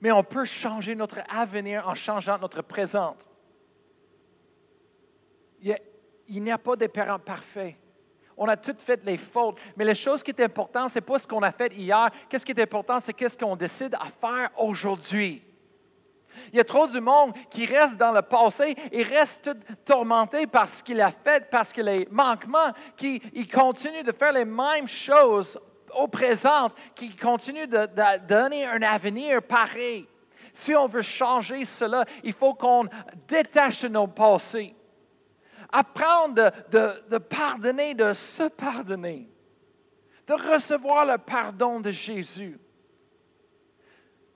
[0.00, 3.16] Mais on peut changer notre avenir en changeant notre présent.
[5.60, 7.74] Il n'y a pas de parents parfaits.
[8.36, 9.58] On a toutes fait les fautes.
[9.76, 12.10] Mais la chose qui est importante, ce n'est pas ce qu'on a fait hier.
[12.28, 15.42] Qu'est-ce qui est important, c'est qu'est-ce qu'on décide à faire aujourd'hui.
[16.52, 19.50] Il y a trop du monde qui reste dans le passé et reste
[19.84, 23.20] tourmenté par ce qu'il a fait, parce que les manquements, qui
[23.52, 25.58] continue de faire les mêmes choses
[25.94, 27.86] au présent, qui continue de,
[28.26, 30.06] donner un avenir pareil.
[30.52, 32.86] Si on veut changer cela, il faut qu'on
[33.26, 34.74] détache nos passés.
[35.70, 39.28] Apprendre de pardonner, de se pardonner,
[40.26, 42.58] de recevoir le pardon de Jésus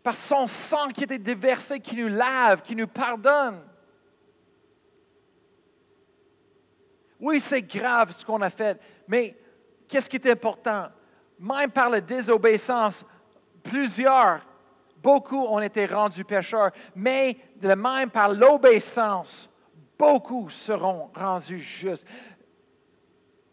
[0.03, 3.63] par son sang qui était déversé, qui nous lave, qui nous pardonne.
[7.21, 9.37] Oui, c'est grave ce qu'on a fait, mais
[9.87, 10.89] qu'est-ce qui est important?
[11.39, 13.05] Même par la désobéissance,
[13.63, 14.45] plusieurs,
[14.97, 19.49] beaucoup ont été rendus pécheurs, mais de même par l'obéissance,
[19.97, 22.07] beaucoup seront rendus justes.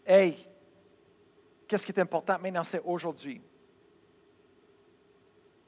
[0.04, 0.48] Hey,
[1.68, 3.40] qu'est-ce qui est important maintenant, c'est aujourd'hui.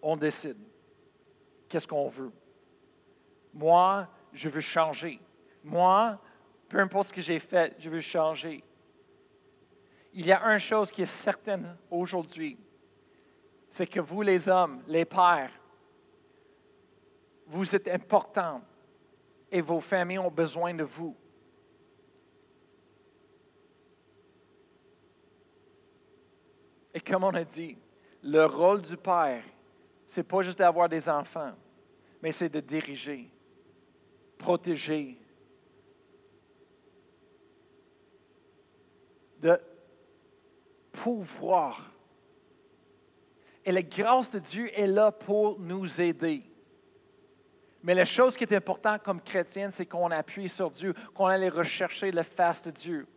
[0.01, 0.57] On décide
[1.71, 2.33] qu'est-ce qu'on veut?
[3.53, 5.21] Moi, je veux changer.
[5.63, 6.19] Moi,
[6.67, 8.61] peu importe ce que j'ai fait, je veux changer.
[10.13, 12.57] Il y a une chose qui est certaine aujourd'hui,
[13.69, 15.51] c'est que vous les hommes, les pères,
[17.47, 18.61] vous êtes importants
[19.49, 21.15] et vos familles ont besoin de vous.
[26.93, 27.77] Et comme on a dit,
[28.23, 29.43] le rôle du père
[30.19, 31.53] n'est pas juste d'avoir des enfants,
[32.21, 33.29] mais c'est de diriger,
[34.37, 35.17] protéger,
[39.39, 39.59] de
[40.91, 41.91] pouvoir.
[43.63, 46.43] Et la grâce de Dieu est là pour nous aider.
[47.83, 51.49] Mais la chose qui est importante comme chrétienne, c'est qu'on appuie sur Dieu, qu'on aille
[51.49, 53.07] rechercher le face de Dieu.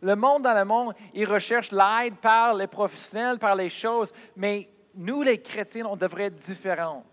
[0.00, 4.68] Le monde dans le monde, il recherche l'aide par les professionnels, par les choses, mais
[4.96, 7.04] nous, les chrétiens, on devrait être différents.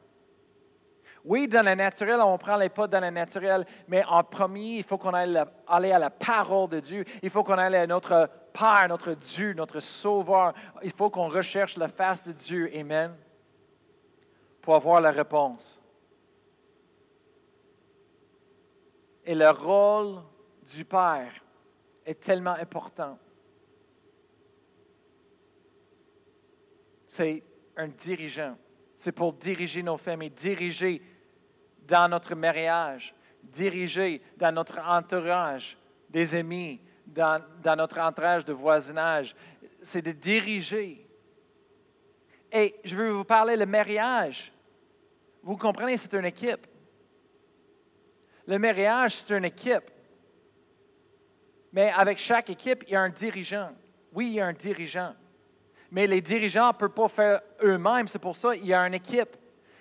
[1.26, 4.84] Oui, dans le naturel, on prend les pas dans le naturel, mais en premier, il
[4.84, 7.06] faut qu'on aille à la parole de Dieu.
[7.22, 10.54] Il faut qu'on aille à notre Père, notre Dieu, notre Sauveur.
[10.84, 12.70] Il faut qu'on recherche la face de Dieu.
[12.76, 13.16] Amen.
[14.62, 15.80] Pour avoir la réponse.
[19.26, 20.22] Et le rôle
[20.76, 21.32] du Père
[22.06, 23.18] est tellement important.
[27.08, 27.44] C'est
[27.78, 28.58] un dirigeant.
[28.98, 31.02] C'est pour diriger nos familles, diriger
[31.88, 35.78] dans notre mariage, diriger dans notre entourage,
[36.10, 39.36] des amis, dans, dans notre entourage de voisinage.
[39.82, 41.06] C'est de diriger.
[42.52, 44.54] Et je veux vous parler le mariage.
[45.42, 46.66] Vous comprenez, c'est une équipe.
[48.48, 49.90] Le mariage, c'est une équipe.
[51.74, 53.72] Mais avec chaque équipe, il y a un dirigeant.
[54.14, 55.16] Oui, il y a un dirigeant.
[55.94, 58.08] Mais les dirigeants ne peuvent pas faire eux-mêmes.
[58.08, 59.38] C'est pour ça qu'il y a une équipe.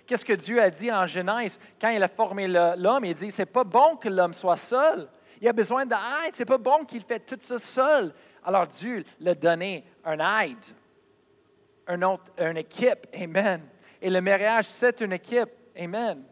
[0.07, 1.59] Qu'est-ce que Dieu a dit en Genèse?
[1.81, 3.07] Quand il a formé l'homme?
[3.07, 5.09] Il dit, c'est pas bon que l'homme soit seul.
[5.41, 6.35] Il a besoin d'aide.
[6.35, 8.13] C'est pas bon qu'il fait tout ça seul.
[8.45, 10.59] Alors Dieu l'a donné un aide,
[11.89, 13.07] une équipe.
[13.19, 13.63] Amen.
[14.03, 15.49] Et le mariage, c'est une équipe.
[15.75, 16.23] Amen.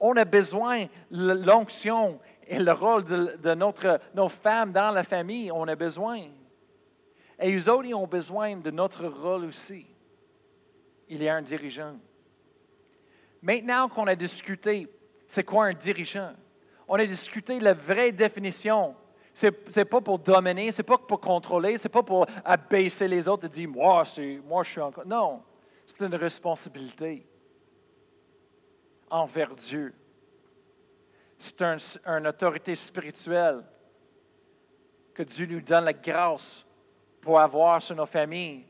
[0.00, 5.52] On a besoin de l'onction et le rôle de, notre, nos femmes dans la famille.
[5.52, 6.22] On a besoin.
[7.38, 9.86] Et eux autres, ils ont besoin de notre rôle aussi.
[11.08, 11.96] Il y a un dirigeant.
[13.40, 14.88] Maintenant qu'on a discuté,
[15.26, 16.32] c'est quoi un dirigeant?
[16.88, 18.94] On a discuté la vraie définition.
[19.32, 23.06] Ce n'est pas pour dominer, ce n'est pas pour contrôler, ce n'est pas pour abaisser
[23.06, 24.02] les autres et dire Moi,
[24.44, 25.06] moi je suis encore.
[25.06, 25.42] Non,
[25.86, 27.24] c'est une responsabilité
[29.08, 29.94] envers Dieu.
[31.38, 33.62] C'est une autorité spirituelle
[35.14, 36.66] que Dieu nous donne la grâce
[37.20, 38.64] pour avoir sur nos familles,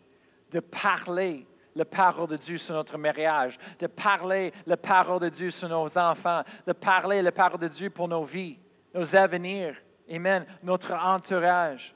[0.50, 5.50] de parler la parole de Dieu sur notre mariage, de parler la parole de Dieu
[5.50, 8.58] sur nos enfants, de parler la parole de Dieu pour nos vies,
[8.94, 9.76] nos avenirs,
[10.10, 11.94] Amen, notre entourage.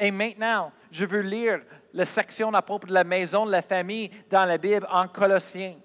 [0.00, 1.60] Et maintenant, je veux lire
[1.92, 5.76] la section à propos de la maison de la famille dans la Bible en Colossiens.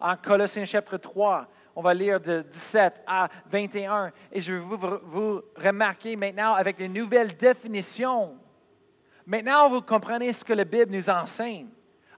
[0.00, 1.46] En Colossiens chapitre 3,
[1.78, 4.10] on va lire de 17 à 21.
[4.32, 8.36] Et je vais vous, remarquer maintenant avec les nouvelles définitions.
[9.24, 11.68] Maintenant, vous comprenez ce que la Bible nous enseigne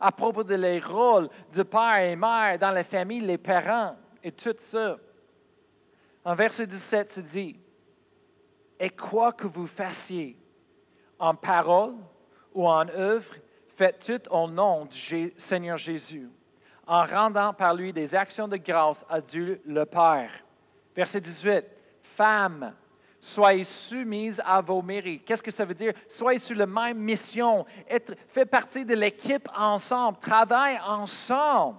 [0.01, 4.33] à propos de les rôles de père et mère dans la famille, les parents et
[4.33, 4.96] tout ça.
[6.25, 7.61] En verset 17, c'est dit,
[8.79, 10.38] Et quoi que vous fassiez,
[11.18, 11.96] en parole
[12.55, 13.35] ou en œuvre,
[13.77, 16.31] faites tout au nom du Seigneur Jésus
[16.90, 20.33] en rendant par lui des actions de grâce à Dieu le Père.
[20.94, 21.64] Verset 18.
[22.03, 22.74] Femmes,
[23.20, 25.24] soyez soumises à vos mérites.
[25.24, 25.92] Qu'est-ce que ça veut dire?
[26.09, 27.64] Soyez sur la même mission.
[27.88, 30.18] Être, fait partie de l'équipe ensemble.
[30.18, 31.79] Travaille ensemble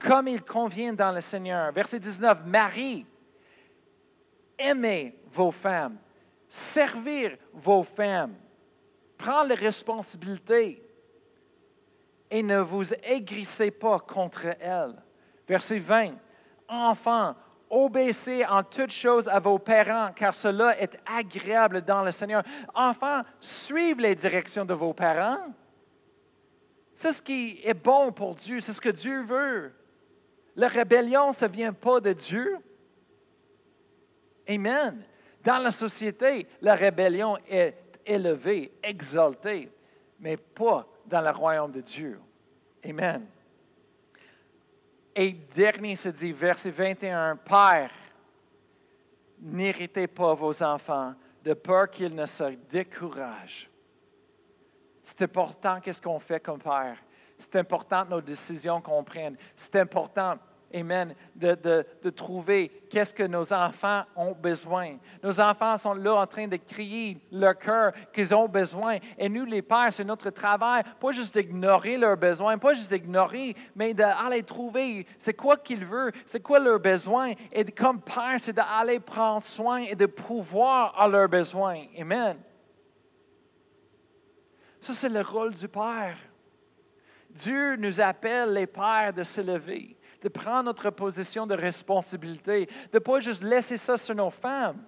[0.00, 1.70] comme il convient dans le Seigneur.
[1.70, 2.44] Verset 19.
[2.44, 3.06] Marie,
[4.58, 5.96] aimez vos femmes.
[6.48, 8.34] Servir vos femmes.
[9.16, 10.82] Prends les responsabilités
[12.30, 15.02] et ne vous aigrissez pas contre elle.
[15.48, 16.12] Verset 20.
[16.68, 17.34] Enfants,
[17.68, 22.44] obéissez en toutes choses à vos parents, car cela est agréable dans le Seigneur.
[22.74, 25.52] Enfants, suivez les directions de vos parents.
[26.94, 29.72] C'est ce qui est bon pour Dieu, c'est ce que Dieu veut.
[30.54, 32.58] La rébellion, ça ne vient pas de Dieu.
[34.48, 35.02] Amen.
[35.42, 39.70] Dans la société, la rébellion est élevée, exaltée,
[40.18, 42.20] mais pas dans le royaume de Dieu.
[42.84, 43.26] Amen.
[45.14, 47.90] Et dernier se dit, verset 21, Père,
[49.40, 53.68] n'héritez pas vos enfants de peur qu'ils ne se découragent.
[55.02, 56.96] C'est important qu'est-ce qu'on fait comme père?
[57.38, 59.36] C'est important nos décisions qu'on prenne.
[59.56, 60.38] C'est important
[60.72, 64.98] Amen, de, de, trouver qu'est-ce que nos enfants ont besoin.
[65.20, 68.98] Nos enfants sont là en train de crier leur cœur qu'ils ont besoin.
[69.18, 73.56] Et nous, les pères, c'est notre travail, pas juste d'ignorer leurs besoins, pas juste d'ignorer,
[73.74, 77.32] mais d'aller trouver c'est quoi qu'ils veulent, c'est quoi leurs besoins.
[77.50, 81.82] Et comme père, c'est d'aller prendre soin et de pouvoir à leurs besoins.
[81.98, 82.36] Amen.
[84.80, 86.16] Ça, c'est le rôle du père.
[87.28, 92.70] Dieu nous appelle, les pères, de se lever de prendre notre position de responsabilité, de
[92.94, 94.82] ne pas juste laisser ça sur nos femmes.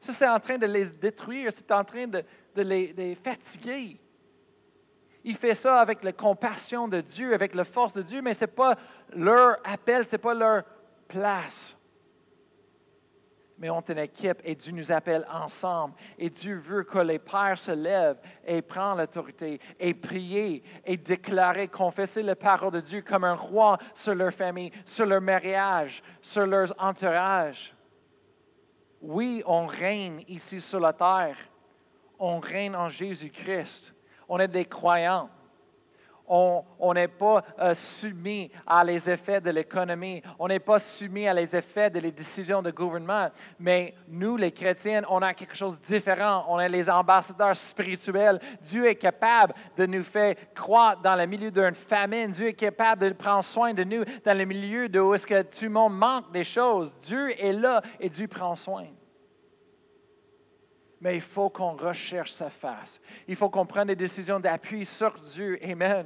[0.00, 2.22] Ça, c'est en train de les détruire, c'est en train de,
[2.56, 3.98] les, les fatiguer.
[5.24, 8.44] Il fait ça avec la compassion de Dieu, avec la force de Dieu, mais ce
[8.44, 8.76] n'est pas
[9.12, 10.62] leur appel, ce n'est pas leur
[11.08, 11.75] place
[13.58, 15.94] mais on est une équipe et Dieu nous appelle ensemble.
[16.18, 21.68] Et Dieu veut que les pères se lèvent et prennent l'autorité et prier et déclarer,
[21.68, 26.46] confesser la parole de Dieu comme un roi sur leur famille, sur leur mariage, sur
[26.46, 27.74] leur entourage.
[29.00, 31.36] Oui, on règne ici sur la terre.
[32.18, 33.94] On règne en Jésus-Christ.
[34.28, 35.30] On est des croyants
[36.28, 41.34] on n'est pas euh, soumis à les effets de l'économie, on n'est pas soumis à
[41.34, 45.86] les effets des décisions de gouvernement, mais nous, les chrétiens, on a quelque chose de
[45.86, 46.44] différent.
[46.48, 48.40] On est les ambassadeurs spirituels.
[48.62, 52.30] Dieu est capable de nous faire croître dans le milieu d'une famine.
[52.30, 55.42] Dieu est capable de prendre soin de nous dans le milieu de où est-ce que
[55.42, 56.94] tout le monde manque des choses.
[57.02, 58.86] Dieu est là et Dieu prend soin.
[61.06, 63.00] Mais il faut qu'on recherche sa face.
[63.28, 65.56] Il faut qu'on prenne des décisions d'appui sur Dieu.
[65.62, 66.04] Amen.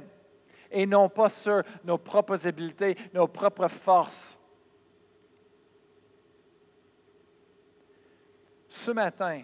[0.69, 4.37] Et non pas sur nos propres habiletés, nos propres forces.
[8.69, 9.41] Ce matin,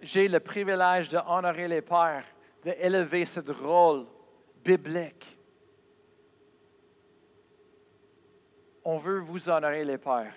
[0.00, 2.24] j'ai le privilège d'honorer les pères,
[2.62, 4.06] d'élever ce rôle
[4.64, 5.38] biblique.
[8.82, 10.32] On veut vous honorer les pères.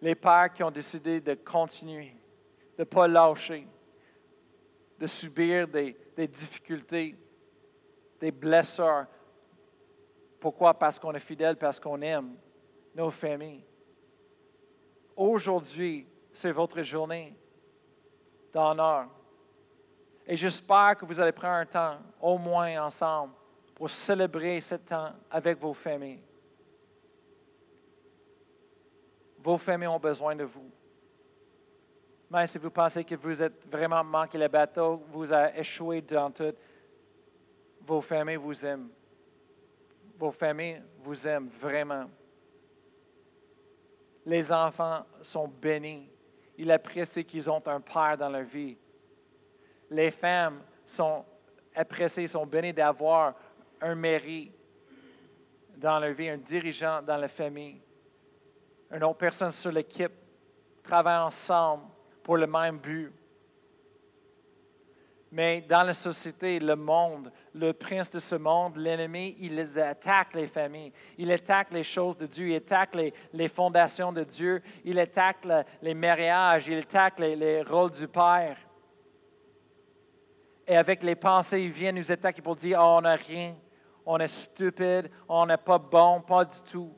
[0.00, 2.14] Les pères qui ont décidé de continuer,
[2.76, 3.66] de ne pas lâcher,
[4.98, 7.16] de subir des, difficultés,
[8.20, 9.06] des blessures.
[10.40, 10.74] Pourquoi?
[10.74, 12.36] Parce qu'on est fidèle, parce qu'on aime
[12.94, 13.64] nos familles.
[15.16, 17.34] Aujourd'hui, c'est votre journée
[18.52, 19.08] d'honneur.
[20.26, 23.32] Et j'espère que vous allez prendre un temps, au moins ensemble,
[23.74, 26.22] pour célébrer ce temps avec vos familles.
[29.46, 30.68] Vos familles ont besoin de vous.
[32.28, 36.32] Même si vous pensez que vous êtes vraiment manqué le bateau, vous avez échoué dans
[36.32, 36.52] tout,
[37.82, 38.88] vos familles vous aiment.
[40.18, 42.10] Vos familles vous aiment vraiment.
[44.24, 46.10] Les enfants sont bénis.
[46.58, 48.76] Ils apprécient qu'ils ont un père dans leur vie.
[49.88, 51.24] Les femmes sont
[51.72, 53.36] appréciées, sont bénies d'avoir
[53.80, 54.50] un mari
[55.76, 57.80] dans leur vie, un dirigeant dans la famille,
[58.90, 60.12] une autre personne sur l'équipe,
[60.82, 61.84] travaillent ensemble
[62.22, 63.12] pour le même but.
[65.32, 70.46] Mais dans la société, le monde, le prince de ce monde, l'ennemi, il attaque les
[70.46, 75.46] familles, il attaque les choses de Dieu, il attaque les, fondations de Dieu, il attaque
[75.82, 78.56] les mariages, il attaque les, les, rôles du Père.
[80.66, 83.56] Et avec les pensées, il vient nous attaquer pour dire, oh, on n'a rien,
[84.04, 86.92] on est stupide, on n'est pas bon, pas du tout.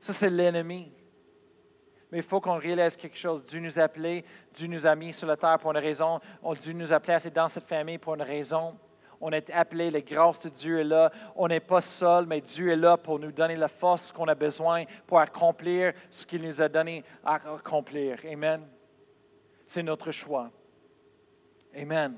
[0.00, 0.92] Ça, c'est l'ennemi.
[2.10, 3.44] Mais il faut qu'on réalise quelque chose.
[3.44, 6.20] Dieu nous a appelés, Dieu nous a mis sur la terre pour une raison.
[6.60, 8.78] Dieu nous a placés dans cette famille pour une raison.
[9.20, 11.10] On est appelés, la grâce de Dieu est là.
[11.34, 14.34] On n'est pas seul, mais Dieu est là pour nous donner la force qu'on a
[14.34, 18.18] besoin pour accomplir ce qu'il nous a donné à accomplir.
[18.24, 18.66] Amen.
[19.66, 20.50] C'est notre choix.
[21.76, 22.16] Amen.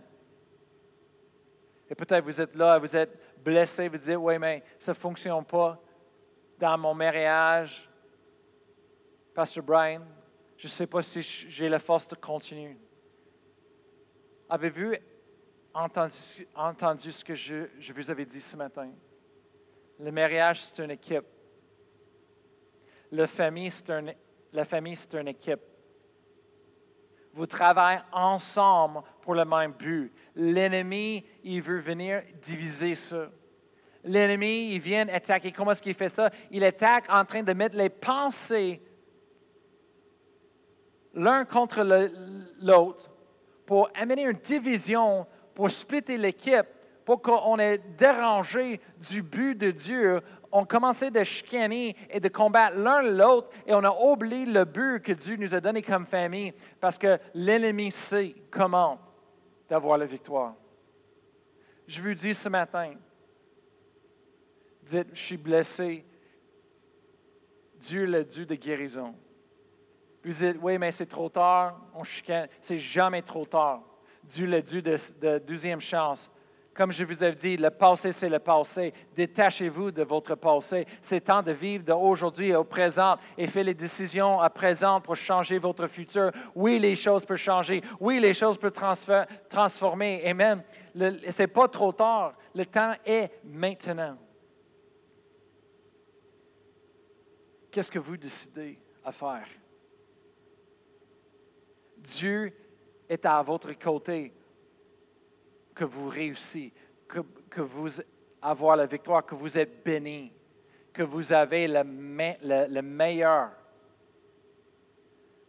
[1.89, 5.45] Et peut-être vous êtes là, vous êtes blessé, vous dites, oui, mais ça ne fonctionne
[5.45, 5.81] pas
[6.59, 7.90] dans mon mariage.
[9.41, 10.03] Pasteur Brian,
[10.59, 12.77] je ne sais pas si j'ai la force de continuer.
[14.51, 14.93] Avez-vous
[15.73, 18.91] entendu, ce que je, je, vous avais dit ce matin?
[19.99, 21.25] Le mariage, c'est une équipe.
[23.11, 24.19] La famille, c'est
[24.53, 25.63] la famille, c'est une équipe.
[27.33, 30.13] Vous travaillez ensemble pour le même but.
[30.37, 33.31] L'ennemi, il veut venir diviser ça.
[34.05, 35.51] L'ennemi, il vient attaquer.
[35.51, 36.31] Comment est-ce qu'il fait ça?
[36.51, 38.83] Il attaque en train de mettre les pensées
[41.15, 41.83] l'un contre
[42.61, 43.11] l'autre
[43.67, 46.67] pour amener une division, pour splitter l'équipe,
[47.05, 48.81] pour qu'on ait dérangé
[49.11, 50.21] du but de Dieu.
[50.53, 55.01] On commençait de chicaner et de combattre l'un l'autre et on a oublié le but
[55.03, 58.99] que Dieu nous a donné comme famille parce que l'ennemi sait comment
[59.69, 60.55] d'avoir la victoire.
[61.87, 62.93] Je vous dis ce matin,
[64.83, 66.05] dites, je suis blessé.
[67.77, 69.15] Dieu est le Dieu de guérison.
[70.25, 72.49] Vous dites, oui, mais c'est trop tard, on chicane.
[72.61, 73.83] C'est jamais trop tard.
[74.25, 76.31] Dieu le Dieu de, deuxième chance.
[76.75, 78.95] Comme je vous ai dit, le passé, c'est le passé.
[79.17, 80.87] Détachez-vous de votre passé.
[81.03, 85.59] C'est temps de vivre d'aujourd'hui au présent et faites les décisions à présent pour changer
[85.59, 86.31] votre futur.
[86.55, 87.83] Oui, les choses peuvent changer.
[87.99, 88.73] Oui, les choses peuvent
[89.49, 90.25] transformer.
[90.25, 90.63] Amen.
[90.95, 92.35] Ce n'est pas trop tard.
[92.55, 94.17] Le temps est maintenant.
[97.71, 99.47] Qu'est-ce que vous décidez à faire?
[102.03, 102.53] Dieu
[103.09, 104.33] est à votre côté,
[105.75, 106.73] que vous réussissez,
[107.09, 107.89] que, vous
[108.43, 110.33] avez la victoire, que vous êtes béni,
[110.93, 111.83] que vous avez le,
[112.69, 113.51] le, meilleur.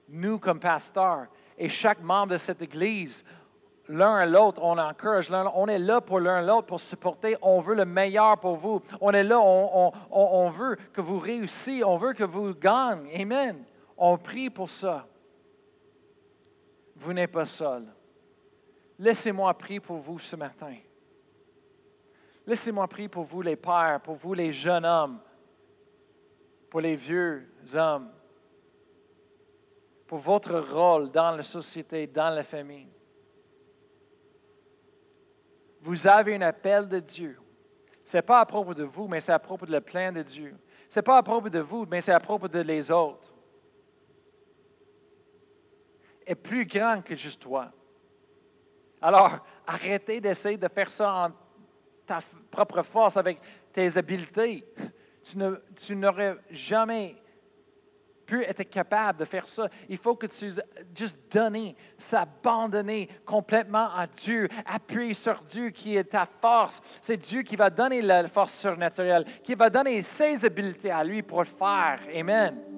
[0.10, 1.28] Nous, comme pasteurs,
[1.58, 3.24] et chaque membre de cette Église,
[3.88, 7.62] l'un à l'autre, on encourage, on est là pour l'un à l'autre, pour supporter, on
[7.62, 8.82] veut le meilleur pour vous.
[9.00, 13.22] On est là, on, on, on veut que vous réussissiez, on veut que vous gagnez.
[13.22, 13.64] Amen.
[13.98, 15.06] On prie pour ça
[17.02, 17.86] vous n'êtes pas seul.
[19.00, 20.76] Laissez-moi prier pour vous ce matin.
[22.46, 25.20] Laissez-moi prier pour vous les pères, pour vous les jeunes hommes,
[26.70, 28.12] pour les vieux hommes,
[30.06, 32.90] pour votre rôle dans la société, dans la famille.
[35.82, 37.40] Vous avez un appel de Dieu.
[38.04, 40.22] Ce n'est pas à propos de vous, mais c'est à propos de le plein de
[40.22, 40.56] Dieu.
[40.88, 43.31] Ce n'est pas à propos de vous, mais c'est à propos de les autres.
[46.32, 47.72] Est plus grand que juste toi.
[49.02, 51.32] Alors, arrêtez d'essayer de faire ça en
[52.06, 52.20] ta
[52.50, 53.40] propre force avec
[53.74, 54.66] tes habiletés.
[55.76, 57.16] Tu n'aurais jamais
[58.26, 59.68] pu être capable de faire ça.
[59.90, 60.52] Il faut que tu
[60.96, 66.80] juste donner, s'abandonner complètement à Dieu, appuyer sur Dieu qui est ta force.
[67.02, 71.22] C'est Dieu qui va donner la force surnaturelle, qui va donner ses habiletés à lui
[71.22, 72.00] pour le faire.
[72.16, 72.71] Amen.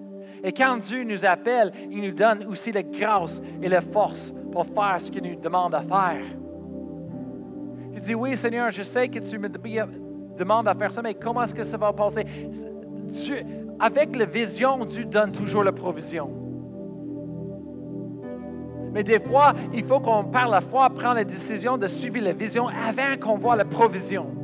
[0.43, 4.65] Et quand Dieu nous appelle, il nous donne aussi la grâce et la force pour
[4.65, 6.25] faire ce qu'il nous demande à faire.
[7.93, 11.43] Tu dis, oui Seigneur, je sais que tu me demandes à faire ça, mais comment
[11.43, 12.25] est-ce que ça va passer?
[13.79, 16.29] Avec la vision, Dieu donne toujours la provision.
[18.91, 22.33] Mais des fois, il faut qu'on, par la foi, prenne la décision de suivre la
[22.33, 24.42] vision avant qu'on voit la provision.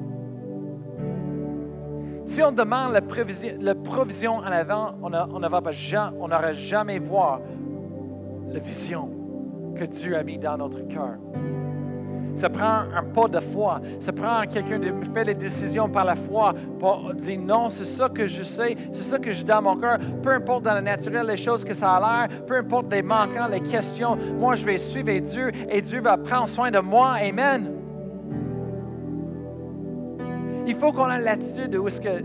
[2.29, 7.39] Si on demande la provision, en avant, on n'aura jamais voir
[8.51, 9.09] la vision
[9.75, 11.15] que Dieu a mis dans notre cœur.
[12.35, 13.81] Ça prend un pas de foi.
[13.99, 18.07] Ça prend quelqu'un de faire les décisions par la foi pour dire non, c'est ça
[18.07, 19.97] que je sais, c'est ça que j'ai dans mon cœur.
[20.21, 23.47] Peu importe dans le naturel les choses que ça a l'air, peu importe les manquants,
[23.47, 27.13] les questions, moi je vais suivre Dieu et Dieu va prendre soin de moi.
[27.13, 27.78] Amen.
[30.69, 32.21] Il faut qu'on ait l'attitude où est-ce que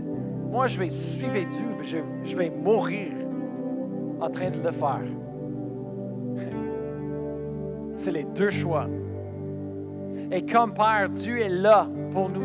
[0.51, 3.11] moi je vais suivre Dieu, je, je vais mourir
[4.21, 5.01] en train de le faire.
[7.97, 8.87] C'est les deux choix.
[10.31, 12.43] Et comme Père, Dieu est là pour nous.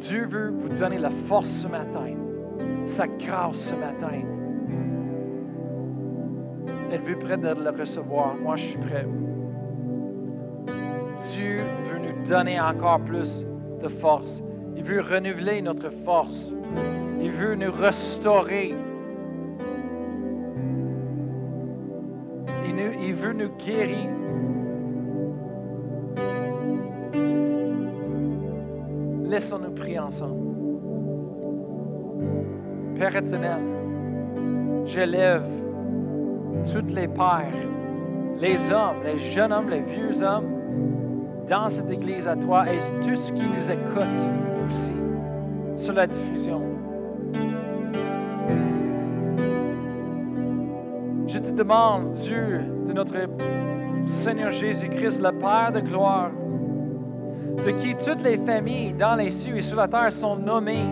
[0.00, 2.12] Dieu veut vous donner la force ce matin,
[2.86, 4.20] sa grâce ce matin.
[7.04, 8.34] Veut prêt de le recevoir.
[8.34, 9.06] Moi, je suis prêt.
[11.30, 11.95] Dieu veut
[12.26, 13.44] donner encore plus
[13.82, 14.42] de force.
[14.76, 16.52] Il veut renouveler notre force.
[17.20, 18.74] Il veut nous restaurer.
[23.00, 24.10] Il, veut nous guérir.
[29.24, 30.56] Laissons-nous prier ensemble.
[32.98, 33.60] Père éternel,
[34.84, 35.44] j'élève
[36.72, 37.52] toutes les pères,
[38.38, 40.55] les hommes, les jeunes hommes, les vieux hommes,
[41.48, 44.92] dans cette église à toi et tous ceux qui nous écoutent aussi
[45.76, 46.62] sur la diffusion.
[51.26, 53.14] Je te demande, Dieu, de notre
[54.06, 56.30] Seigneur Jésus-Christ, le Père de gloire,
[57.64, 60.90] de qui toutes les familles dans les cieux et sur la terre sont nommées.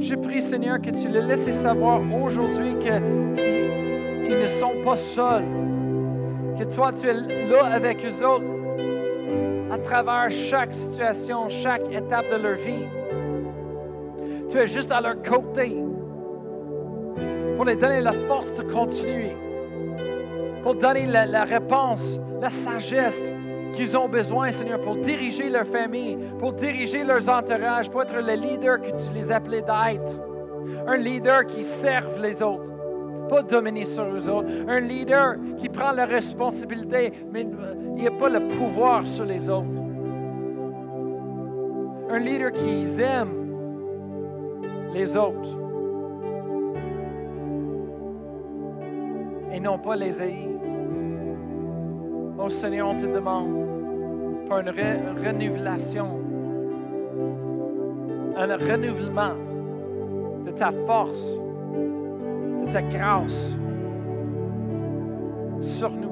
[0.00, 2.74] Je prie, Seigneur, que tu les laisses savoir aujourd'hui
[4.30, 5.44] qu'ils ne sont pas seuls,
[6.58, 8.44] que toi, tu es là avec eux autres
[9.72, 12.86] à travers chaque situation, chaque étape de leur vie.
[14.50, 15.82] Tu es juste à leur côté
[17.56, 19.34] pour les donner la force de continuer
[20.62, 23.32] pour donner la, réponse, la sagesse
[23.72, 28.34] qu'ils ont besoin, Seigneur, pour diriger leur famille, pour diriger leurs entourages, pour être le
[28.34, 30.20] leader que tu les appelais d'être.
[30.86, 32.70] Un leader qui serve les autres,
[33.30, 34.48] pas dominer sur eux autres.
[34.68, 37.46] Un leader qui prend la responsabilité, mais
[37.96, 39.66] il a pas le pouvoir sur les autres.
[42.10, 43.52] Un leader qui aime
[44.92, 45.56] les autres.
[49.52, 50.48] Et non pas les haïr.
[52.38, 53.50] Oh Seigneur, on te demande
[54.48, 56.18] pour une renouvelation,
[58.36, 59.34] un renouvellement
[60.44, 61.38] de ta force,
[62.72, 63.56] ta grâce
[65.60, 66.10] sur nous.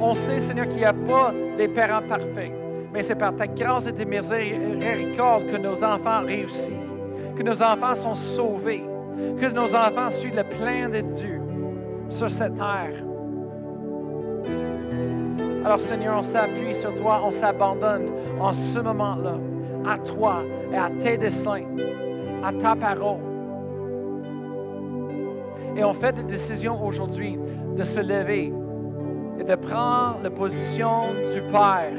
[0.00, 2.52] On sait, Seigneur, qu'il n'y a pas des parents parfaits,
[2.92, 6.72] mais c'est par ta grâce et tes miséricordes que nos enfants réussissent,
[7.36, 8.84] que nos enfants sont sauvés,
[9.40, 11.40] que nos enfants suivent le plein de Dieu
[12.08, 13.04] sur cette terre.
[15.64, 19.34] Alors Seigneur, on s'appuie sur toi, on s'abandonne en ce moment-là
[19.86, 20.42] à toi
[20.72, 21.64] et à tes desseins,
[22.44, 23.27] à ta parole.
[25.78, 27.38] Et on fait la décision aujourd'hui
[27.76, 28.52] de se lever
[29.38, 31.02] et de prendre la position
[31.32, 31.92] du Père,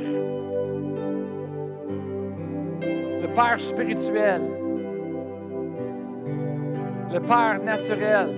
[3.22, 4.42] le Père spirituel,
[7.14, 8.36] le Père naturel,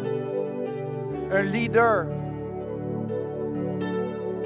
[1.31, 2.05] un leader.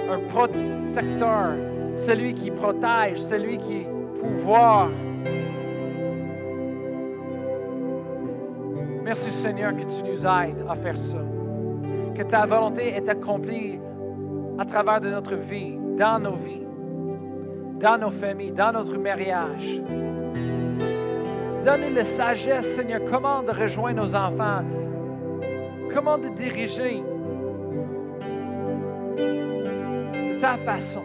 [0.08, 1.56] Un protecteur,
[1.98, 3.86] celui qui protège, celui qui
[4.22, 4.90] pouvoir.
[9.06, 11.20] Merci Seigneur que tu nous aides à faire ça.
[12.16, 13.80] Que ta volonté est accomplie
[14.58, 16.66] à travers de notre vie, dans nos vies,
[17.80, 19.80] dans nos familles, dans notre mariage,
[21.66, 24.64] Donne-nous la sagesse, Seigneur, comment de rejoindre nos enfants,
[25.92, 27.04] comment de diriger
[29.18, 31.02] de ta façon,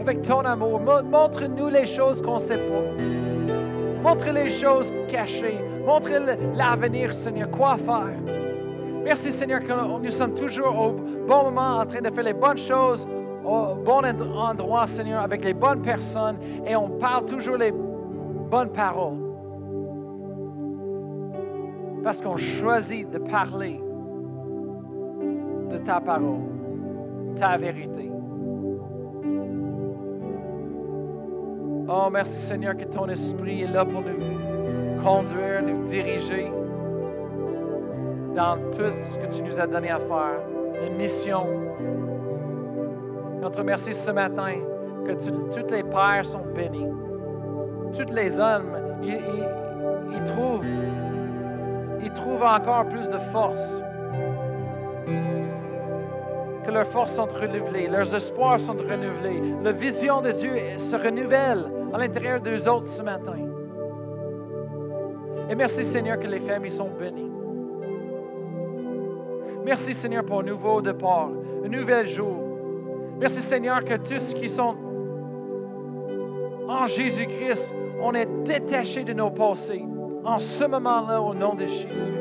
[0.00, 0.80] avec ton amour.
[0.80, 2.82] Montre-nous les choses qu'on ne sait pas.
[4.04, 5.69] Montre les choses cachées.
[5.84, 6.10] Montre
[6.54, 8.16] l'avenir, Seigneur, quoi faire?
[9.02, 10.92] Merci, Seigneur, que nous sommes toujours au
[11.26, 13.08] bon moment en train de faire les bonnes choses
[13.44, 19.18] au bon endroit, Seigneur, avec les bonnes personnes et on parle toujours les bonnes paroles.
[22.04, 23.80] Parce qu'on choisit de parler
[25.70, 26.40] de ta parole,
[27.36, 28.10] ta vérité.
[31.88, 34.49] Oh, merci Seigneur que ton esprit est là pour nous
[35.02, 36.50] conduire, nous diriger
[38.34, 40.40] dans tout ce que tu nous as donné à faire,
[40.80, 41.46] les missions.
[43.40, 44.54] Notre merci ce matin
[45.04, 46.92] que tous les pères sont bénis.
[47.96, 50.64] Tous les hommes, ils, trouvent,
[52.02, 53.82] ils trouvent encore plus de force.
[56.64, 59.54] Que leurs forces sont renouvelées, leurs espoirs sont renouvelés.
[59.64, 63.49] La vision de Dieu se renouvelle à l'intérieur d'eux autres ce matin.
[65.50, 67.28] Et merci Seigneur que les familles sont bénies.
[69.64, 71.28] Merci Seigneur pour un nouveau départ,
[71.64, 72.36] un nouvel jour.
[73.18, 74.76] Merci Seigneur que tous ceux qui sont
[76.68, 79.84] en Jésus-Christ, on est détachés de nos passés
[80.24, 82.12] en ce moment-là au nom de Jésus.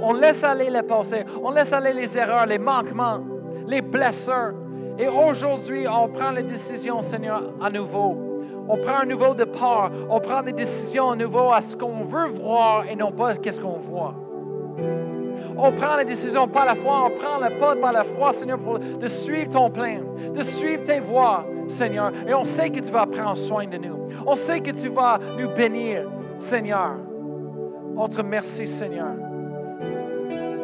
[0.00, 3.20] On laisse aller les passés, on laisse aller les erreurs, les manquements,
[3.66, 4.54] les blessures.
[4.96, 8.33] Et aujourd'hui, on prend les décisions, Seigneur, à nouveau.
[8.68, 9.90] On prend un nouveau départ.
[10.08, 13.60] On prend des décisions à nouveau à ce qu'on veut voir et non pas qu'est-ce
[13.60, 14.14] qu'on voit.
[15.56, 18.58] On prend la décision par la foi, on prend le pas par la foi, Seigneur,
[18.58, 20.00] pour, de suivre ton plan,
[20.34, 22.10] de suivre tes voies, Seigneur.
[22.26, 24.08] Et on sait que tu vas prendre soin de nous.
[24.26, 26.10] On sait que tu vas nous bénir,
[26.40, 26.96] Seigneur.
[27.96, 29.14] On te remercie, Seigneur,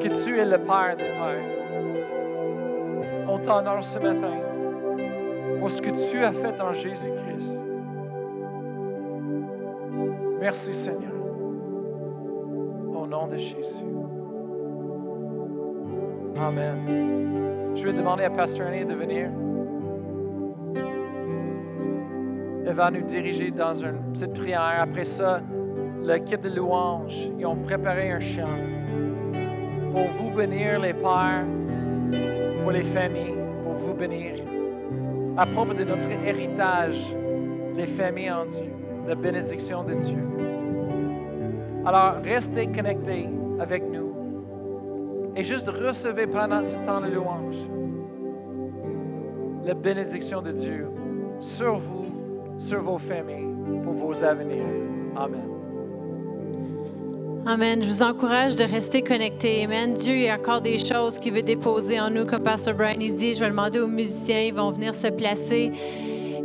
[0.01, 1.61] que tu es le Père des Pères.
[3.29, 4.35] On t'honore ce matin
[5.61, 7.70] pour ce que tu as fait en Jésus-Christ.
[10.41, 11.13] Merci, Seigneur.
[12.95, 13.85] Au nom de Jésus.
[16.39, 17.77] Amen.
[17.77, 19.29] Je vais demander à Pasteur Annie de venir.
[22.67, 24.81] Elle va nous diriger dans une petite prière.
[24.81, 25.43] Après ça,
[26.01, 28.57] l'équipe de louange, ils ont préparé un chant
[29.93, 31.45] pour vous bénir, les pères,
[32.63, 34.37] pour les familles, pour vous bénir.
[35.37, 37.15] À propos de notre héritage,
[37.77, 38.73] les familles en Dieu,
[39.11, 40.25] la bénédiction de Dieu.
[41.85, 44.15] Alors, restez connectés avec nous
[45.35, 47.57] et juste recevez pendant ce temps de louange
[49.65, 50.87] la bénédiction de Dieu
[51.41, 52.07] sur vous,
[52.57, 53.49] sur vos familles,
[53.83, 54.63] pour vos avenirs.
[55.17, 55.49] Amen.
[57.47, 57.83] Amen.
[57.83, 59.65] Je vous encourage de rester connectés.
[59.65, 59.93] Amen.
[59.93, 62.97] Dieu, il y a encore des choses qu'il veut déposer en nous, comme Pastor Brian
[62.97, 63.35] dit.
[63.35, 65.73] Je vais demander aux musiciens, ils vont venir se placer.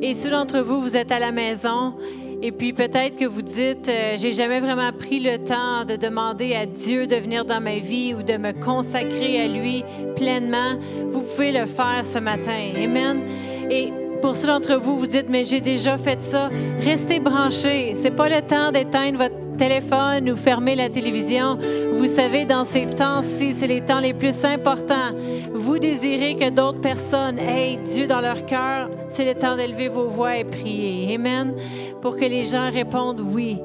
[0.01, 1.93] Et ceux d'entre vous, vous êtes à la maison
[2.41, 6.55] et puis peut-être que vous dites, euh, j'ai jamais vraiment pris le temps de demander
[6.55, 9.83] à Dieu de venir dans ma vie ou de me consacrer à lui
[10.15, 10.75] pleinement.
[11.07, 12.71] Vous pouvez le faire ce matin.
[12.75, 13.21] Amen.
[13.69, 16.49] Et pour ceux d'entre vous, vous dites, mais j'ai déjà fait ça.
[16.79, 17.93] Restez branchés.
[17.95, 21.57] C'est pas le temps d'éteindre votre téléphone ou fermer la télévision.
[21.93, 25.11] Vous savez, dans ces temps-ci, c'est les temps les plus importants.
[25.53, 28.89] Vous désirez que d'autres personnes aient Dieu dans leur cœur.
[29.07, 31.15] C'est le temps d'élever vos voix et prier.
[31.15, 31.55] Amen.
[32.01, 33.57] Pour que les gens répondent oui.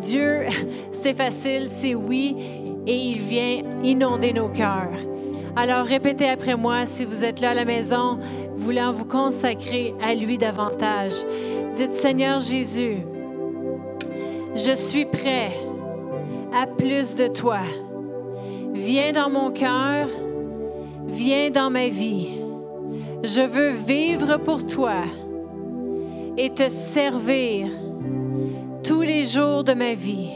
[0.00, 0.42] Dieu,
[0.92, 2.36] c'est facile, c'est oui,
[2.86, 4.92] et il vient inonder nos cœurs.
[5.56, 8.18] Alors répétez après moi si vous êtes là à la maison,
[8.54, 11.14] voulant vous consacrer à lui davantage.
[11.74, 12.98] Dites Seigneur Jésus,
[14.56, 15.52] je suis prêt
[16.54, 17.60] à plus de toi.
[18.72, 20.08] Viens dans mon cœur,
[21.06, 22.40] viens dans ma vie.
[23.22, 25.02] Je veux vivre pour toi
[26.36, 27.68] et te servir
[28.82, 30.30] tous les jours de ma vie.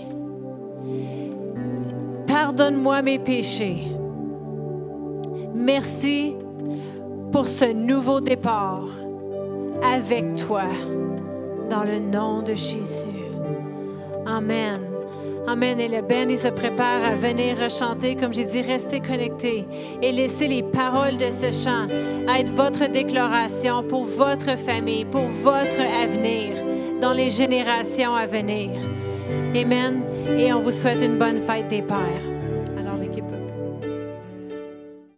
[2.26, 3.84] Pardonne-moi mes péchés.
[5.54, 6.34] Merci
[7.32, 8.88] pour ce nouveau départ
[9.82, 10.64] avec toi
[11.68, 13.29] dans le nom de Jésus.
[14.30, 14.80] Amen.
[15.48, 15.80] Amen.
[15.80, 18.14] Et le Ben, il se prépare à venir rechanter.
[18.14, 19.64] Comme j'ai dit, restez connectés
[20.00, 21.88] et laissez les paroles de ce chant
[22.32, 26.54] être votre déclaration pour votre famille, pour votre avenir,
[27.00, 28.70] dans les générations à venir.
[29.56, 30.02] Amen.
[30.38, 32.39] Et on vous souhaite une bonne fête des Pères.